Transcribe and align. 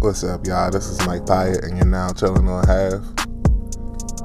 What's 0.00 0.24
up, 0.24 0.46
y'all? 0.46 0.70
This 0.70 0.86
is 0.86 0.98
Mike 1.06 1.26
Pyatt, 1.26 1.62
and 1.62 1.76
you're 1.76 1.84
now 1.84 2.08
chilling 2.08 2.48
on 2.48 2.66
half. 2.66 3.02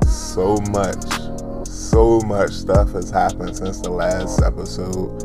So 0.08 0.56
much, 0.72 1.68
so 1.68 2.22
much 2.22 2.52
stuff 2.52 2.94
has 2.94 3.10
happened 3.10 3.58
since 3.58 3.82
the 3.82 3.90
last 3.90 4.42
episode, 4.42 5.22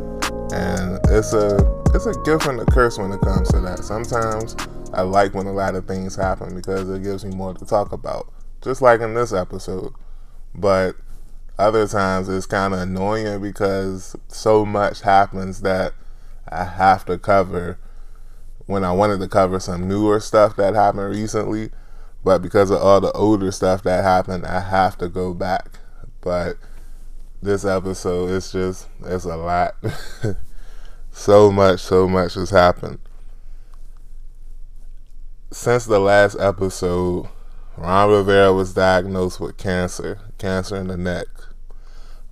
and 0.52 0.98
it's 1.08 1.32
a 1.34 1.82
it's 1.94 2.06
a 2.06 2.20
gift 2.24 2.48
and 2.48 2.58
a 2.58 2.66
curse 2.66 2.98
when 2.98 3.12
it 3.12 3.20
comes 3.20 3.48
to 3.52 3.60
that. 3.60 3.84
Sometimes 3.84 4.56
I 4.92 5.02
like 5.02 5.34
when 5.34 5.46
a 5.46 5.52
lot 5.52 5.76
of 5.76 5.86
things 5.86 6.16
happen 6.16 6.56
because 6.56 6.90
it 6.90 7.04
gives 7.04 7.24
me 7.24 7.32
more 7.32 7.54
to 7.54 7.64
talk 7.64 7.92
about, 7.92 8.32
just 8.60 8.82
like 8.82 9.00
in 9.00 9.14
this 9.14 9.32
episode. 9.32 9.92
But 10.52 10.96
other 11.60 11.86
times 11.86 12.28
it's 12.28 12.46
kind 12.46 12.74
of 12.74 12.80
annoying 12.80 13.40
because 13.40 14.16
so 14.26 14.66
much 14.66 15.02
happens 15.02 15.60
that 15.60 15.92
I 16.48 16.64
have 16.64 17.04
to 17.04 17.18
cover 17.18 17.78
when 18.70 18.84
I 18.84 18.92
wanted 18.92 19.18
to 19.18 19.26
cover 19.26 19.58
some 19.58 19.88
newer 19.88 20.20
stuff 20.20 20.54
that 20.54 20.76
happened 20.76 21.10
recently, 21.10 21.70
but 22.22 22.40
because 22.40 22.70
of 22.70 22.80
all 22.80 23.00
the 23.00 23.10
older 23.12 23.50
stuff 23.50 23.82
that 23.82 24.04
happened, 24.04 24.46
I 24.46 24.60
have 24.60 24.96
to 24.98 25.08
go 25.08 25.34
back. 25.34 25.80
But 26.20 26.56
this 27.42 27.64
episode 27.64 28.30
is 28.30 28.52
just 28.52 28.86
it's 29.04 29.24
a 29.24 29.36
lot. 29.36 29.74
so 31.10 31.50
much, 31.50 31.80
so 31.80 32.06
much 32.08 32.34
has 32.34 32.50
happened. 32.50 33.00
Since 35.50 35.86
the 35.86 35.98
last 35.98 36.36
episode, 36.38 37.28
Ron 37.76 38.10
Rivera 38.10 38.52
was 38.52 38.72
diagnosed 38.72 39.40
with 39.40 39.56
cancer, 39.56 40.20
cancer 40.38 40.76
in 40.76 40.86
the 40.86 40.96
neck. 40.96 41.26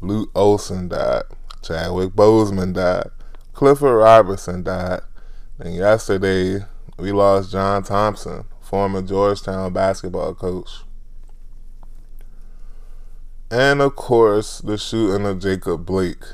Lute 0.01 0.31
Olson 0.37 0.87
died. 0.87 1.25
Chadwick 1.63 2.11
Boseman 2.11 2.75
died. 2.75 3.11
Clifford 3.55 3.97
Robertson 3.97 4.63
died. 4.63 5.01
And 5.59 5.75
yesterday, 5.75 6.65
we 6.99 7.13
lost 7.13 7.51
John 7.51 7.83
Thompson, 7.83 8.45
former 8.61 9.03
Georgetown 9.03 9.73
basketball 9.73 10.35
coach. 10.35 10.71
And 13.51 13.81
of 13.81 13.97
course, 13.97 14.59
the 14.59 14.77
shooting 14.79 15.27
of 15.27 15.41
Jacob 15.41 15.85
Blake. 15.85 16.25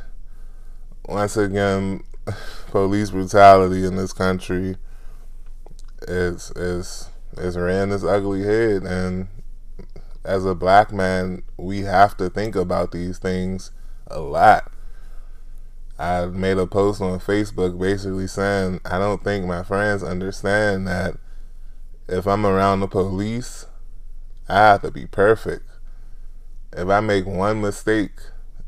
Once 1.07 1.37
again, 1.37 2.03
police 2.71 3.11
brutality 3.11 3.85
in 3.85 3.97
this 3.97 4.13
country 4.13 4.77
is 6.09 6.51
is 6.53 7.09
is 7.37 7.57
ran 7.57 7.93
its 7.93 8.05
ugly 8.05 8.43
head 8.43 8.83
and 8.83 9.29
as 10.25 10.45
a 10.45 10.55
black 10.55 10.93
man 10.93 11.43
we 11.57 11.81
have 11.81 12.17
to 12.17 12.29
think 12.29 12.55
about 12.55 12.93
these 12.93 13.19
things 13.19 13.71
a 14.09 14.21
lot 14.21 14.71
I 15.99 16.27
made 16.27 16.59
a 16.59 16.67
post 16.67 17.01
on 17.01 17.21
Facebook 17.21 17.79
basically 17.79 18.27
saying 18.27 18.81
I 18.85 18.99
don't 18.99 19.23
think 19.23 19.47
my 19.47 19.63
friends 19.63 20.03
understand 20.03 20.89
that 20.89 21.17
if 22.09 22.27
I'm 22.27 22.45
around 22.45 22.81
the 22.81 22.89
police, 22.89 23.67
I 24.49 24.55
have 24.55 24.83
to 24.83 24.91
be 24.91 25.07
perfect. 25.07 25.65
If 26.73 26.89
I 26.89 27.01
make 27.01 27.27
one 27.27 27.61
mistake, 27.61 28.13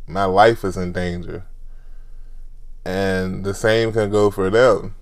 my 0.06 0.24
life 0.24 0.64
is 0.64 0.77
in 0.77 0.92
danger. 0.92 1.44
And 2.84 3.44
the 3.44 3.54
same 3.54 3.92
can 3.92 4.10
go 4.10 4.30
for 4.30 4.48
them. 4.48 4.94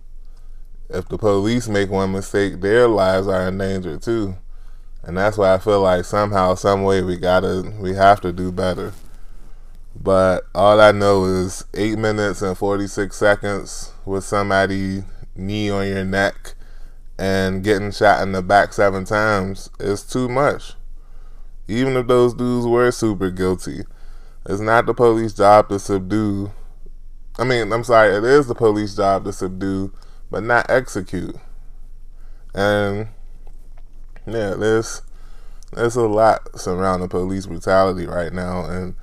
If 0.89 1.09
the 1.09 1.19
police 1.19 1.69
make 1.69 1.91
one 1.91 2.13
mistake, 2.13 2.61
their 2.61 2.89
lives 2.89 3.29
are 3.29 3.49
in 3.49 3.59
danger 3.59 3.99
too. 3.99 4.37
And 5.03 5.19
that's 5.19 5.37
why 5.37 5.53
I 5.53 5.59
feel 5.59 5.83
like 5.83 6.07
somehow, 6.07 6.55
some 6.55 6.83
way 6.83 7.03
we 7.03 7.19
gotta 7.19 7.71
we 7.79 7.95
have 7.95 8.23
to 8.23 8.33
do 8.33 8.51
better. 8.51 8.95
But 9.97 10.45
all 10.55 10.81
I 10.81 10.93
know 10.93 11.25
is 11.25 11.65
eight 11.75 11.99
minutes 11.99 12.43
and 12.43 12.57
46 12.57 13.15
seconds 13.15 13.93
with 14.05 14.25
somebody 14.25 15.05
knee 15.37 15.71
on 15.71 15.87
your 15.87 16.05
neck 16.05 16.55
and 17.19 17.63
getting 17.63 17.91
shot 17.91 18.23
in 18.23 18.33
the 18.33 18.43
back 18.43 18.73
seven 18.73 19.05
times 19.05 19.71
is 19.79 20.03
too 20.03 20.29
much. 20.29 20.75
Even 21.69 21.97
if 21.97 22.07
those 22.07 22.35
dudes 22.35 22.67
were 22.67 22.91
super 22.91 23.31
guilty, 23.31 23.83
it's 24.47 24.61
not 24.61 24.87
the 24.87 24.95
police 24.95 25.33
job 25.33 25.69
to 25.69 25.79
subdue. 25.79 26.53
I 27.39 27.45
mean, 27.45 27.73
I'm 27.73 27.85
sorry, 27.85 28.15
it 28.15 28.25
is 28.25 28.47
the 28.47 28.55
police 28.55 28.95
job 28.95 29.25
to 29.25 29.33
subdue, 29.33 29.93
but 30.31 30.43
not 30.43 30.69
execute. 30.69 31.37
And 32.55 33.09
yeah, 34.27 34.55
there's 34.55 35.03
there's 35.73 35.97
a 35.97 36.03
lot 36.03 36.59
surrounding 36.59 37.09
police 37.09 37.47
brutality 37.47 38.07
right 38.07 38.33
now, 38.33 38.65
and 38.67 38.95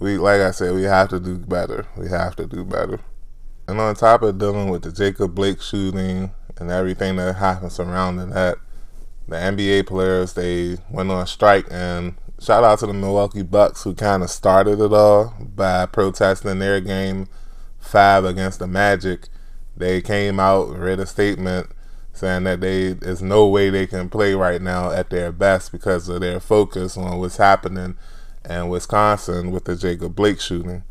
we 0.00 0.16
like 0.16 0.40
I 0.40 0.50
said, 0.50 0.74
we 0.74 0.84
have 0.84 1.10
to 1.10 1.20
do 1.20 1.36
better. 1.36 1.86
We 1.96 2.08
have 2.08 2.34
to 2.36 2.46
do 2.46 2.64
better. 2.64 2.98
And 3.68 3.78
on 3.78 3.94
top 3.94 4.22
of 4.22 4.38
dealing 4.38 4.70
with 4.70 4.82
the 4.82 4.90
Jacob 4.90 5.34
Blake 5.34 5.60
shooting 5.60 6.32
and 6.56 6.70
everything 6.70 7.16
that 7.16 7.36
happened 7.36 7.70
surrounding 7.70 8.30
that, 8.30 8.56
the 9.28 9.36
NBA 9.36 9.86
players 9.86 10.32
they 10.32 10.78
went 10.90 11.10
on 11.10 11.26
strike 11.26 11.66
and 11.70 12.16
shout 12.40 12.64
out 12.64 12.80
to 12.80 12.86
the 12.86 12.94
Milwaukee 12.94 13.42
Bucks 13.42 13.84
who 13.84 13.94
kind 13.94 14.22
of 14.22 14.30
started 14.30 14.80
it 14.80 14.92
all 14.92 15.34
by 15.38 15.86
protesting 15.86 16.58
their 16.58 16.80
game 16.80 17.28
five 17.78 18.24
against 18.24 18.58
the 18.58 18.66
Magic. 18.66 19.28
They 19.76 20.00
came 20.00 20.40
out 20.40 20.76
read 20.76 20.98
a 20.98 21.06
statement 21.06 21.70
saying 22.12 22.44
that 22.44 22.60
they 22.60 22.94
there's 22.94 23.22
no 23.22 23.46
way 23.46 23.70
they 23.70 23.86
can 23.86 24.08
play 24.08 24.34
right 24.34 24.60
now 24.60 24.90
at 24.90 25.10
their 25.10 25.30
best 25.30 25.70
because 25.70 26.08
of 26.08 26.20
their 26.20 26.40
focus 26.40 26.96
on 26.96 27.18
what's 27.18 27.36
happening 27.36 27.96
and 28.44 28.70
Wisconsin 28.70 29.50
with 29.50 29.64
the 29.64 29.76
Jacob 29.76 30.14
Blake 30.14 30.40
shooting. 30.40 30.82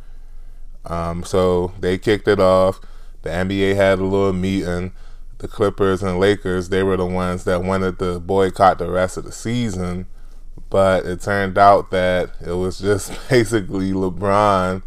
Um, 0.85 1.23
so 1.23 1.73
they 1.79 1.97
kicked 1.97 2.27
it 2.27 2.39
off. 2.39 2.79
The 3.21 3.29
NBA 3.29 3.75
had 3.75 3.99
a 3.99 4.03
little 4.03 4.33
meeting. 4.33 4.93
The 5.39 5.47
Clippers 5.47 6.03
and 6.03 6.19
Lakers, 6.19 6.69
they 6.69 6.83
were 6.83 6.97
the 6.97 7.05
ones 7.05 7.45
that 7.45 7.63
wanted 7.63 7.97
to 7.99 8.19
boycott 8.19 8.77
the 8.77 8.89
rest 8.89 9.17
of 9.17 9.23
the 9.23 9.31
season. 9.31 10.07
But 10.69 11.05
it 11.05 11.21
turned 11.21 11.57
out 11.57 11.91
that 11.91 12.31
it 12.45 12.53
was 12.53 12.79
just 12.79 13.11
basically 13.29 13.91
LeBron 13.91 14.83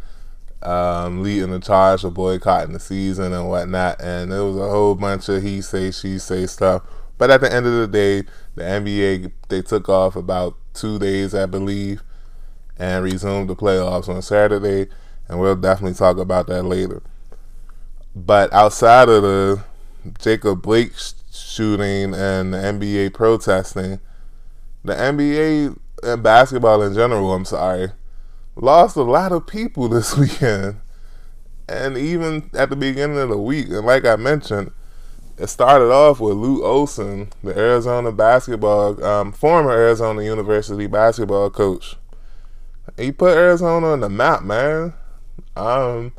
um, 0.62 1.22
leading 1.22 1.50
the 1.50 1.58
charge 1.58 2.04
of 2.04 2.14
boycotting 2.14 2.74
the 2.74 2.80
season 2.80 3.32
and 3.32 3.48
whatnot. 3.48 4.00
And 4.00 4.32
it 4.32 4.40
was 4.40 4.56
a 4.56 4.68
whole 4.68 4.94
bunch 4.94 5.28
of 5.28 5.42
he 5.42 5.62
say, 5.62 5.90
she 5.90 6.18
say 6.18 6.46
stuff. 6.46 6.82
But 7.18 7.30
at 7.30 7.40
the 7.40 7.52
end 7.52 7.66
of 7.66 7.72
the 7.72 7.86
day, 7.86 8.28
the 8.54 8.62
NBA, 8.62 9.32
they 9.48 9.62
took 9.62 9.88
off 9.88 10.16
about 10.16 10.56
two 10.74 10.98
days, 10.98 11.34
I 11.34 11.46
believe 11.46 12.02
and 12.78 13.04
resume 13.04 13.46
the 13.46 13.56
playoffs 13.56 14.08
on 14.08 14.22
Saturday, 14.22 14.90
and 15.28 15.38
we'll 15.40 15.56
definitely 15.56 15.94
talk 15.94 16.18
about 16.18 16.46
that 16.48 16.62
later. 16.64 17.02
But 18.14 18.52
outside 18.52 19.08
of 19.08 19.22
the 19.22 19.64
Jacob 20.18 20.62
Blake 20.62 20.92
shooting 21.32 22.14
and 22.14 22.52
the 22.52 22.58
NBA 22.58 23.14
protesting, 23.14 24.00
the 24.84 24.94
NBA 24.94 25.78
and 26.02 26.22
basketball 26.22 26.82
in 26.82 26.94
general, 26.94 27.32
I'm 27.32 27.44
sorry, 27.44 27.92
lost 28.56 28.96
a 28.96 29.02
lot 29.02 29.32
of 29.32 29.46
people 29.46 29.88
this 29.88 30.16
weekend. 30.16 30.76
And 31.68 31.96
even 31.96 32.50
at 32.54 32.70
the 32.70 32.76
beginning 32.76 33.18
of 33.18 33.28
the 33.28 33.38
week, 33.38 33.68
and 33.68 33.86
like 33.86 34.04
I 34.04 34.16
mentioned, 34.16 34.72
it 35.38 35.46
started 35.46 35.90
off 35.90 36.20
with 36.20 36.34
Lou 36.34 36.64
Olson, 36.64 37.30
the 37.42 37.56
Arizona 37.56 38.12
basketball, 38.12 39.02
um, 39.02 39.32
former 39.32 39.70
Arizona 39.70 40.22
University 40.22 40.86
basketball 40.86 41.48
coach, 41.50 41.96
he 42.96 43.12
put 43.12 43.36
Arizona 43.36 43.88
on 43.88 44.00
the 44.00 44.08
map, 44.08 44.42
man. 44.42 44.94
Um, 45.56 46.12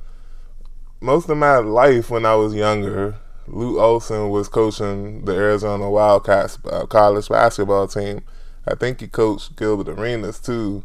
most 1.01 1.29
of 1.29 1.38
my 1.38 1.57
life 1.57 2.09
when 2.09 2.25
I 2.25 2.35
was 2.35 2.53
younger, 2.53 3.16
Lou 3.47 3.79
Olson 3.79 4.29
was 4.29 4.47
coaching 4.47 5.25
the 5.25 5.33
Arizona 5.33 5.89
Wildcats 5.89 6.57
uh, 6.66 6.85
college 6.85 7.28
basketball 7.29 7.88
team. 7.88 8.22
I 8.66 8.75
think 8.75 9.01
he 9.01 9.07
coached 9.07 9.57
Gilbert 9.57 9.89
Arenas 9.89 10.39
too. 10.39 10.83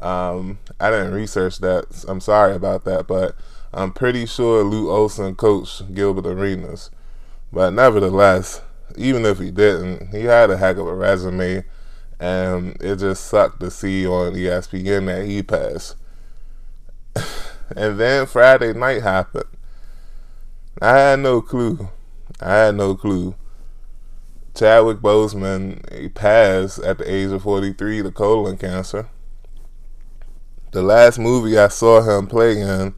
Um, 0.00 0.58
I 0.80 0.90
didn't 0.90 1.14
research 1.14 1.58
that. 1.58 2.04
I'm 2.08 2.20
sorry 2.20 2.54
about 2.54 2.84
that, 2.84 3.06
but 3.06 3.36
I'm 3.72 3.92
pretty 3.92 4.26
sure 4.26 4.64
Lou 4.64 4.90
Olson 4.90 5.36
coached 5.36 5.94
Gilbert 5.94 6.26
Arenas. 6.26 6.90
But 7.52 7.72
nevertheless, 7.72 8.60
even 8.96 9.24
if 9.24 9.38
he 9.38 9.50
didn't, 9.50 10.10
he 10.10 10.24
had 10.24 10.50
a 10.50 10.56
heck 10.56 10.76
of 10.76 10.86
a 10.86 10.94
resume 10.94 11.64
and 12.18 12.76
it 12.80 12.96
just 12.96 13.24
sucked 13.24 13.60
to 13.60 13.70
see 13.70 14.06
on 14.06 14.34
ESPN 14.34 15.06
that 15.06 15.26
he 15.26 15.42
passed. 15.42 15.96
and 17.76 17.98
then 17.98 18.26
Friday 18.26 18.72
night 18.72 19.02
happened. 19.02 19.44
I 20.80 20.96
had 20.98 21.20
no 21.20 21.40
clue. 21.40 21.88
I 22.40 22.54
had 22.54 22.74
no 22.74 22.94
clue. 22.94 23.34
Chadwick 24.54 24.98
Boseman 24.98 25.82
he 25.94 26.08
passed 26.08 26.78
at 26.78 26.98
the 26.98 27.10
age 27.10 27.30
of 27.30 27.42
43 27.42 28.02
to 28.02 28.10
colon 28.10 28.56
cancer. 28.56 29.08
The 30.72 30.82
last 30.82 31.18
movie 31.18 31.58
I 31.58 31.68
saw 31.68 32.00
him 32.02 32.26
play 32.26 32.60
in 32.60 32.94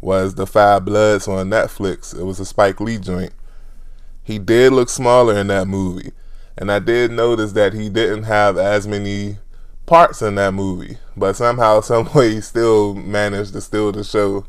was 0.00 0.34
The 0.34 0.46
Five 0.46 0.84
Bloods 0.84 1.28
on 1.28 1.50
Netflix. 1.50 2.18
It 2.18 2.24
was 2.24 2.40
a 2.40 2.44
Spike 2.44 2.80
Lee 2.80 2.98
joint. 2.98 3.32
He 4.22 4.38
did 4.38 4.72
look 4.72 4.88
smaller 4.88 5.38
in 5.38 5.46
that 5.48 5.68
movie. 5.68 6.12
And 6.56 6.70
I 6.70 6.78
did 6.78 7.10
notice 7.10 7.52
that 7.52 7.72
he 7.72 7.88
didn't 7.88 8.24
have 8.24 8.56
as 8.58 8.86
many 8.86 9.38
parts 9.86 10.22
in 10.22 10.34
that 10.36 10.54
movie, 10.54 10.98
but 11.16 11.36
somehow, 11.36 11.80
some 11.82 12.12
way, 12.12 12.34
he 12.34 12.40
still 12.40 12.94
managed 12.94 13.52
to 13.54 13.60
steal 13.60 13.92
the 13.92 14.04
show, 14.04 14.46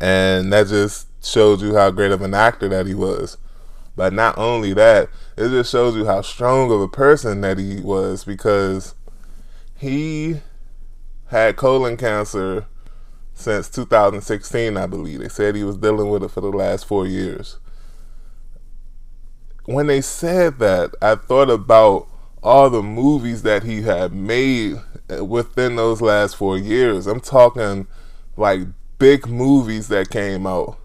and 0.00 0.52
that 0.52 0.68
just 0.68 1.08
showed 1.24 1.60
you 1.60 1.74
how 1.74 1.90
great 1.90 2.12
of 2.12 2.22
an 2.22 2.34
actor 2.34 2.68
that 2.68 2.86
he 2.86 2.94
was. 2.94 3.36
But 3.96 4.12
not 4.12 4.38
only 4.38 4.72
that, 4.74 5.10
it 5.36 5.48
just 5.48 5.70
shows 5.70 5.94
you 5.94 6.06
how 6.06 6.22
strong 6.22 6.70
of 6.70 6.80
a 6.80 6.88
person 6.88 7.42
that 7.42 7.58
he 7.58 7.80
was 7.80 8.24
because 8.24 8.94
he 9.76 10.40
had 11.26 11.56
colon 11.56 11.96
cancer 11.96 12.66
since 13.34 13.68
2016, 13.68 14.76
I 14.76 14.86
believe. 14.86 15.20
They 15.20 15.28
said 15.28 15.54
he 15.54 15.64
was 15.64 15.76
dealing 15.76 16.08
with 16.08 16.22
it 16.22 16.30
for 16.30 16.40
the 16.40 16.50
last 16.50 16.86
four 16.86 17.06
years. 17.06 17.58
When 19.66 19.86
they 19.86 20.00
said 20.00 20.58
that, 20.58 20.94
I 21.02 21.14
thought 21.14 21.50
about 21.50 22.08
all 22.42 22.70
the 22.70 22.82
movies 22.82 23.42
that 23.42 23.62
he 23.62 23.82
had 23.82 24.12
made 24.12 24.80
within 25.20 25.76
those 25.76 26.00
last 26.00 26.36
four 26.36 26.56
years. 26.56 27.06
I'm 27.06 27.20
talking 27.20 27.86
like 28.36 28.60
big 28.98 29.26
movies 29.26 29.88
that 29.88 30.10
came 30.10 30.46
out. 30.46 30.78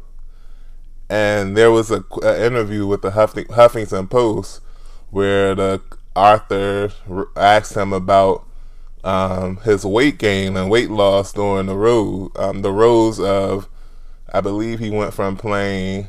And 1.09 1.55
there 1.55 1.71
was 1.71 1.91
a, 1.91 2.03
a 2.23 2.45
interview 2.45 2.87
with 2.87 3.01
the 3.01 3.11
Huffing, 3.11 3.45
Huffington 3.45 4.09
Post 4.09 4.61
where 5.11 5.55
the 5.55 5.81
Arthur 6.15 6.91
asked 7.35 7.75
him 7.75 7.93
about 7.93 8.45
um, 9.03 9.57
his 9.57 9.85
weight 9.85 10.17
gain 10.17 10.57
and 10.57 10.69
weight 10.69 10.89
loss 10.89 11.31
during 11.31 11.67
the 11.67 11.75
road, 11.75 12.31
um, 12.37 12.63
the 12.63 12.71
roles 12.71 13.19
of, 13.19 13.69
I 14.33 14.41
believe 14.41 14.79
he 14.79 14.89
went 14.89 15.13
from 15.13 15.37
playing 15.37 16.07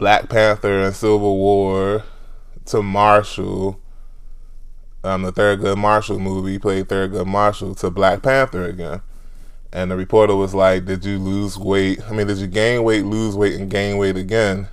Black 0.00 0.30
Panther 0.30 0.80
and 0.80 0.96
Civil 0.96 1.36
War 1.36 2.04
to 2.64 2.82
Marshall, 2.82 3.78
um, 5.04 5.20
the 5.20 5.30
Thurgood 5.30 5.76
Marshall 5.76 6.18
movie, 6.18 6.58
played 6.58 6.88
Thurgood 6.88 7.26
Marshall 7.26 7.74
to 7.74 7.90
Black 7.90 8.22
Panther 8.22 8.64
again. 8.64 9.02
And 9.70 9.90
the 9.90 9.96
reporter 9.96 10.34
was 10.34 10.54
like, 10.54 10.86
Did 10.86 11.04
you 11.04 11.18
lose 11.18 11.58
weight? 11.58 12.00
I 12.08 12.12
mean, 12.12 12.26
did 12.26 12.38
you 12.38 12.46
gain 12.46 12.82
weight, 12.82 13.04
lose 13.04 13.36
weight, 13.36 13.60
and 13.60 13.70
gain 13.70 13.98
weight 13.98 14.16
again? 14.16 14.68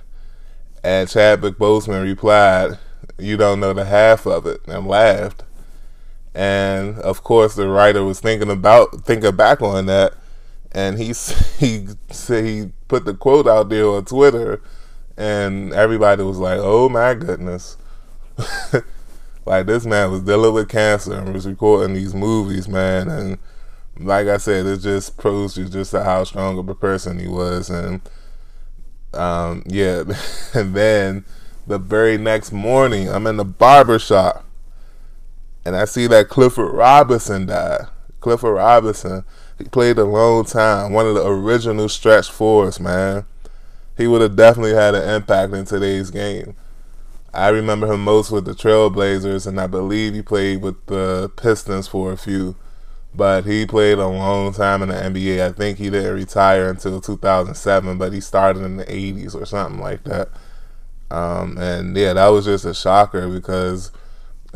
And 0.82 1.06
Chadwick 1.06 1.58
Boseman 1.58 2.04
replied, 2.04 2.78
You 3.18 3.36
don't 3.36 3.60
know 3.60 3.74
the 3.74 3.84
half 3.84 4.26
of 4.26 4.46
it, 4.46 4.62
and 4.66 4.88
laughed. 4.88 5.44
And 6.34 6.98
of 7.00 7.22
course, 7.22 7.54
the 7.54 7.68
writer 7.68 8.02
was 8.02 8.18
thinking 8.18 8.50
about 8.50 9.04
thinking 9.04 9.36
back 9.36 9.60
on 9.60 9.84
that, 9.86 10.14
and 10.72 10.96
he 10.96 11.08
he 11.58 11.86
said 12.10 12.46
he 12.46 12.70
put 12.88 13.04
the 13.04 13.12
quote 13.12 13.46
out 13.46 13.68
there 13.68 13.88
on 13.88 14.06
Twitter, 14.06 14.62
and 15.18 15.72
everybody 15.74 16.22
was 16.22 16.38
like, 16.38 16.60
"Oh 16.62 16.88
my 16.88 17.12
goodness." 17.14 17.76
like 19.44 19.66
this 19.66 19.84
man 19.84 20.12
was 20.12 20.22
dealing 20.22 20.54
with 20.54 20.68
cancer 20.68 21.14
and 21.14 21.34
was 21.34 21.46
recording 21.46 21.94
these 21.94 22.14
movies, 22.14 22.68
man, 22.68 23.08
and 23.08 23.38
like 23.98 24.28
I 24.28 24.36
said, 24.36 24.64
it 24.64 24.78
just 24.78 25.16
proves 25.16 25.58
you 25.58 25.66
just 25.66 25.92
how 25.92 26.22
strong 26.24 26.56
of 26.56 26.68
a 26.68 26.74
person 26.74 27.18
he 27.18 27.26
was, 27.26 27.68
and 27.68 28.00
um, 29.12 29.64
yeah, 29.66 30.04
and 30.54 30.74
then 30.74 31.24
the 31.66 31.78
very 31.78 32.16
next 32.16 32.52
morning, 32.52 33.08
I'm 33.08 33.26
in 33.26 33.38
the 33.38 33.44
barber 33.44 33.98
shop, 33.98 34.44
and 35.64 35.74
I 35.74 35.84
see 35.84 36.06
that 36.06 36.28
Clifford 36.28 36.72
Robinson 36.72 37.46
died. 37.46 37.88
Clifford 38.20 38.54
Robinson, 38.54 39.24
he 39.58 39.64
played 39.64 39.98
a 39.98 40.04
long 40.04 40.44
time, 40.44 40.92
one 40.92 41.06
of 41.06 41.14
the 41.14 41.26
original 41.26 41.88
stretch 41.88 42.30
fours, 42.30 42.78
man. 42.78 43.24
He 43.98 44.06
would 44.06 44.22
have 44.22 44.36
definitely 44.36 44.74
had 44.74 44.94
an 44.94 45.06
impact 45.06 45.52
in 45.52 45.66
today's 45.66 46.10
game. 46.10 46.56
I 47.34 47.48
remember 47.48 47.92
him 47.92 48.02
most 48.02 48.30
with 48.30 48.46
the 48.46 48.52
Trailblazers, 48.52 49.46
and 49.46 49.60
I 49.60 49.66
believe 49.66 50.14
he 50.14 50.22
played 50.22 50.62
with 50.62 50.86
the 50.86 51.30
Pistons 51.36 51.86
for 51.86 52.12
a 52.12 52.16
few 52.16 52.56
but 53.14 53.46
he 53.46 53.66
played 53.66 53.98
a 53.98 54.06
long 54.06 54.52
time 54.52 54.82
in 54.82 54.90
the 54.90 54.94
NBA. 54.94 55.44
I 55.44 55.52
think 55.52 55.78
he 55.78 55.90
didn't 55.90 56.14
retire 56.14 56.70
until 56.70 57.00
2007, 57.00 57.98
but 57.98 58.12
he 58.12 58.20
started 58.20 58.62
in 58.62 58.76
the 58.76 58.84
80s 58.84 59.34
or 59.34 59.44
something 59.46 59.80
like 59.80 60.04
that. 60.04 60.28
Um, 61.10 61.58
and 61.58 61.96
yeah, 61.96 62.12
that 62.12 62.28
was 62.28 62.44
just 62.44 62.64
a 62.64 62.74
shocker 62.74 63.28
because 63.28 63.90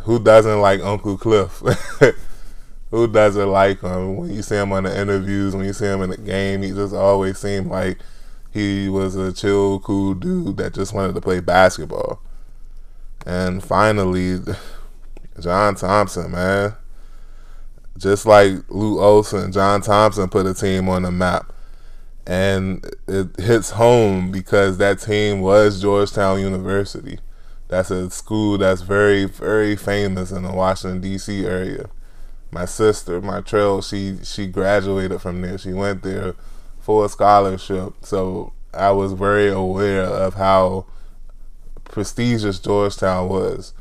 who 0.02 0.22
doesn't 0.22 0.60
like 0.60 0.80
Uncle 0.80 1.16
Cliff? 1.16 1.60
who 2.90 3.08
doesn't 3.08 3.48
like 3.48 3.80
him? 3.80 4.16
When 4.16 4.30
you 4.30 4.42
see 4.42 4.56
him 4.56 4.72
on 4.72 4.84
the 4.84 4.96
interviews, 4.96 5.56
when 5.56 5.64
you 5.64 5.72
see 5.72 5.86
him 5.86 6.02
in 6.02 6.10
the 6.10 6.18
game, 6.18 6.62
he 6.62 6.70
just 6.70 6.94
always 6.94 7.38
seemed 7.38 7.68
like 7.68 7.98
he 8.52 8.88
was 8.88 9.16
a 9.16 9.32
chill, 9.32 9.80
cool 9.80 10.14
dude 10.14 10.56
that 10.58 10.74
just 10.74 10.94
wanted 10.94 11.14
to 11.14 11.20
play 11.20 11.40
basketball. 11.40 12.20
And 13.26 13.62
finally, 13.62 14.38
John 15.40 15.74
Thompson, 15.74 16.32
man 16.32 16.74
just 17.98 18.26
like 18.26 18.52
Lou 18.68 19.00
Olson, 19.00 19.52
John 19.52 19.80
Thompson 19.80 20.28
put 20.28 20.46
a 20.46 20.54
team 20.54 20.88
on 20.88 21.02
the 21.02 21.10
map. 21.10 21.52
And 22.26 22.84
it 23.08 23.38
hits 23.38 23.70
home 23.70 24.30
because 24.30 24.78
that 24.78 25.00
team 25.00 25.40
was 25.40 25.82
Georgetown 25.82 26.40
University. 26.40 27.18
That's 27.68 27.90
a 27.90 28.10
school 28.10 28.58
that's 28.58 28.82
very, 28.82 29.24
very 29.24 29.76
famous 29.76 30.30
in 30.30 30.44
the 30.44 30.52
Washington 30.52 31.00
D.C. 31.00 31.44
area. 31.44 31.90
My 32.52 32.64
sister, 32.64 33.20
my 33.20 33.40
trail, 33.40 33.80
she 33.82 34.18
she 34.22 34.46
graduated 34.46 35.20
from 35.22 35.40
there. 35.40 35.56
She 35.56 35.72
went 35.72 36.02
there 36.02 36.34
for 36.82 37.06
a 37.06 37.08
scholarship. 37.08 37.94
So 38.02 38.52
I 38.74 38.90
was 38.90 39.12
very 39.12 39.48
aware 39.48 40.02
of 40.02 40.34
how 40.34 40.86
prestigious 41.84 42.58
Georgetown 42.58 43.28
was. 43.28 43.72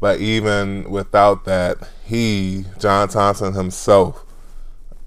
But 0.00 0.20
even 0.20 0.90
without 0.90 1.44
that, 1.44 1.78
he, 2.04 2.66
John 2.78 3.08
Thompson 3.08 3.54
himself, 3.54 4.24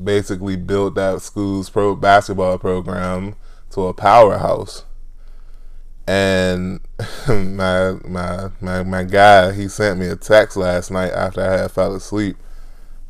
basically 0.04 0.56
built 0.56 0.96
that 0.96 1.22
school's 1.22 1.70
pro 1.70 1.96
basketball 1.96 2.58
program 2.58 3.36
to 3.72 3.88
a 3.88 3.94
powerhouse. 3.94 4.84
And 6.08 6.82
my 7.28 7.94
my 8.04 8.50
my 8.60 8.84
my 8.84 9.04
guy, 9.04 9.54
he 9.54 9.68
sent 9.68 10.00
me 10.00 10.08
a 10.08 10.16
text 10.16 10.58
last 10.58 10.92
night 10.92 11.12
after 11.12 11.42
I 11.42 11.58
had 11.58 11.72
fell 11.72 11.94
asleep. 11.96 12.38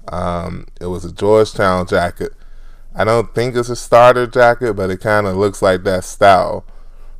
Um, 0.09 0.67
it 0.79 0.87
was 0.87 1.05
a 1.05 1.11
Georgetown 1.11 1.87
jacket. 1.87 2.33
I 2.93 3.03
don't 3.03 3.33
think 3.33 3.55
it's 3.55 3.69
a 3.69 3.75
starter 3.75 4.27
jacket, 4.27 4.73
but 4.73 4.89
it 4.89 4.99
kind 4.99 5.25
of 5.25 5.37
looks 5.37 5.61
like 5.61 5.83
that 5.83 6.03
style. 6.03 6.65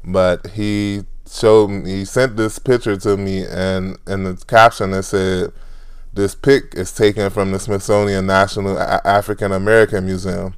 But 0.03 0.47
he 0.47 1.03
showed 1.29 1.69
me, 1.69 1.89
he 1.89 2.05
sent 2.05 2.35
this 2.35 2.59
picture 2.59 2.97
to 2.97 3.15
me, 3.17 3.45
and 3.45 3.97
in 4.07 4.23
the 4.23 4.35
caption 4.47 4.93
it 4.93 5.03
said, 5.03 5.53
"This 6.13 6.35
pic 6.35 6.73
is 6.75 6.91
taken 6.91 7.29
from 7.29 7.51
the 7.51 7.59
Smithsonian 7.59 8.25
National 8.25 8.77
a- 8.77 9.01
African 9.05 9.51
American 9.51 10.05
Museum." 10.05 10.55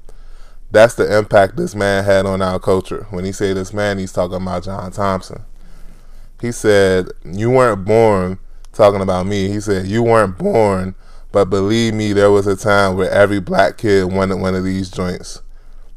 That's 0.71 0.95
the 0.95 1.15
impact 1.15 1.57
this 1.57 1.75
man 1.75 2.03
had 2.03 2.25
on 2.25 2.41
our 2.41 2.59
culture. 2.59 3.05
When 3.11 3.25
he 3.25 3.31
say 3.31 3.53
this 3.53 3.73
man, 3.73 3.99
he's 3.99 4.13
talking 4.13 4.41
about 4.41 4.63
John 4.63 4.91
Thompson. 4.91 5.45
He 6.41 6.51
said, 6.51 7.09
"You 7.23 7.51
weren't 7.51 7.85
born." 7.85 8.39
Talking 8.71 9.01
about 9.01 9.27
me, 9.27 9.49
he 9.49 9.59
said, 9.59 9.85
"You 9.85 10.01
weren't 10.01 10.39
born." 10.39 10.95
But 11.33 11.49
believe 11.49 11.93
me, 11.93 12.13
there 12.13 12.31
was 12.31 12.47
a 12.47 12.55
time 12.55 12.95
where 12.95 13.11
every 13.11 13.41
black 13.41 13.77
kid 13.77 14.13
wanted 14.13 14.37
one 14.37 14.55
of 14.55 14.63
these 14.63 14.89
joints. 14.89 15.41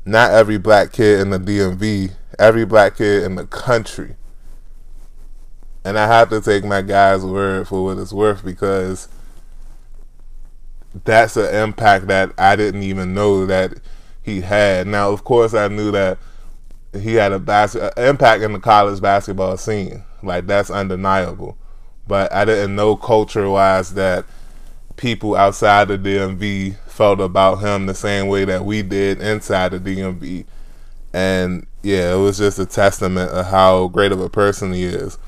Not 0.04 0.32
every 0.32 0.58
black 0.58 0.92
kid 0.92 1.20
in 1.20 1.30
the 1.30 1.38
DMV, 1.38 2.14
every 2.40 2.64
black 2.64 2.96
kid 2.96 3.22
in 3.22 3.36
the 3.36 3.46
country 3.46 4.16
and 5.86 5.96
I 5.96 6.08
have 6.08 6.30
to 6.30 6.40
take 6.40 6.64
my 6.64 6.82
guy's 6.82 7.24
word 7.24 7.68
for 7.68 7.84
what 7.84 7.98
it's 7.98 8.12
worth 8.12 8.44
because 8.44 9.08
that's 11.04 11.36
an 11.36 11.54
impact 11.54 12.08
that 12.08 12.32
I 12.36 12.56
didn't 12.56 12.82
even 12.82 13.14
know 13.14 13.46
that 13.46 13.74
he 14.20 14.40
had. 14.40 14.88
Now, 14.88 15.12
of 15.12 15.22
course, 15.22 15.54
I 15.54 15.68
knew 15.68 15.92
that 15.92 16.18
he 16.92 17.14
had 17.14 17.30
a 17.30 17.38
bas- 17.38 17.76
uh, 17.76 17.92
impact 17.96 18.42
in 18.42 18.52
the 18.52 18.58
college 18.58 19.00
basketball 19.00 19.56
scene. 19.58 20.02
Like 20.24 20.48
that's 20.48 20.70
undeniable. 20.70 21.56
But 22.08 22.32
I 22.32 22.44
didn't 22.44 22.74
know 22.74 22.96
culture 22.96 23.48
wise 23.48 23.94
that 23.94 24.24
people 24.96 25.34
outside 25.34 25.88
the 25.88 25.98
DMV 25.98 26.76
felt 26.88 27.20
about 27.20 27.56
him 27.56 27.86
the 27.86 27.94
same 27.94 28.28
way 28.28 28.44
that 28.44 28.64
we 28.64 28.82
did 28.82 29.20
inside 29.20 29.72
the 29.72 29.78
DMV. 29.80 30.46
And 31.12 31.66
yeah, 31.82 32.14
it 32.14 32.18
was 32.18 32.38
just 32.38 32.58
a 32.58 32.66
testament 32.66 33.30
of 33.30 33.46
how 33.46 33.88
great 33.88 34.12
of 34.12 34.20
a 34.20 34.30
person 34.30 34.72
he 34.72 34.84
is. 34.84 35.18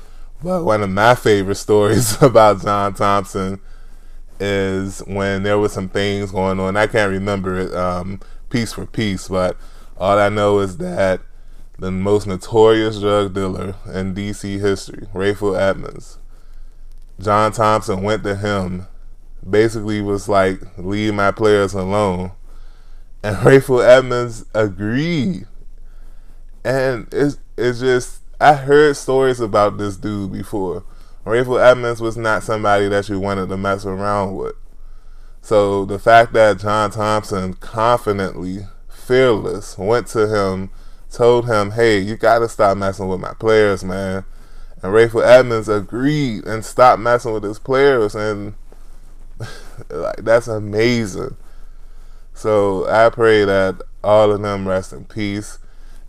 But 0.43 0.63
one 0.63 0.81
of 0.81 0.89
my 0.89 1.15
favorite 1.15 1.55
stories 1.55 2.21
about 2.21 2.61
John 2.61 2.93
Thompson 2.93 3.59
is 4.39 4.99
when 5.05 5.43
there 5.43 5.57
was 5.57 5.73
some 5.73 5.89
things 5.89 6.31
going 6.31 6.59
on. 6.59 6.77
I 6.77 6.87
can't 6.87 7.11
remember 7.11 7.59
it 7.59 7.73
um, 7.73 8.21
piece 8.49 8.73
for 8.73 8.85
piece, 8.85 9.27
but 9.27 9.57
all 9.97 10.17
I 10.17 10.29
know 10.29 10.59
is 10.59 10.77
that 10.77 11.21
the 11.77 11.91
most 11.91 12.27
notorious 12.27 12.99
drug 12.99 13.33
dealer 13.33 13.75
in 13.93 14.15
DC 14.15 14.59
history, 14.59 15.07
Rayful 15.13 15.59
Edmonds, 15.59 16.19
John 17.19 17.51
Thompson 17.51 18.01
went 18.01 18.23
to 18.23 18.35
him, 18.35 18.87
basically 19.47 20.01
was 20.01 20.29
like, 20.29 20.59
leave 20.77 21.13
my 21.13 21.31
players 21.31 21.73
alone. 21.73 22.31
And 23.23 23.35
Rayful 23.37 23.85
Edmonds 23.85 24.45
agreed. 24.53 25.45
And 26.63 27.07
it's, 27.11 27.37
it's 27.57 27.79
just 27.79 28.21
I 28.41 28.53
heard 28.53 28.95
stories 28.95 29.41
about 29.41 29.77
this 29.77 29.97
dude 29.97 30.31
before. 30.31 30.83
Rayful 31.25 31.61
Edmonds 31.61 31.99
was 31.99 32.15
not 32.15 32.43
somebody 32.43 32.87
that 32.87 33.09
you 33.09 33.19
wanted 33.19 33.49
to 33.49 33.57
mess 33.57 33.85
around 33.85 34.35
with. 34.35 34.55
So 35.41 35.83
the 35.85 35.99
fact 35.99 36.33
that 36.33 36.59
John 36.59 36.91
Thompson 36.91 37.53
confidently, 37.55 38.59
fearless, 38.89 39.77
went 39.77 40.07
to 40.07 40.27
him 40.27 40.69
told 41.11 41.47
him, 41.47 41.71
"Hey, 41.71 41.99
you 41.99 42.15
got 42.15 42.39
to 42.39 42.49
stop 42.49 42.77
messing 42.77 43.07
with 43.07 43.19
my 43.19 43.33
players, 43.33 43.83
man." 43.83 44.23
And 44.81 44.93
Rayful 44.93 45.25
Edmonds 45.25 45.67
agreed 45.67 46.45
and 46.45 46.63
stopped 46.63 47.01
messing 47.01 47.33
with 47.33 47.43
his 47.43 47.59
players, 47.59 48.15
and 48.15 48.55
like 49.89 50.17
that's 50.17 50.47
amazing. 50.47 51.37
So 52.33 52.87
I 52.87 53.09
pray 53.09 53.45
that 53.45 53.81
all 54.03 54.31
of 54.31 54.41
them 54.41 54.67
rest 54.67 54.93
in 54.93 55.05
peace. 55.05 55.59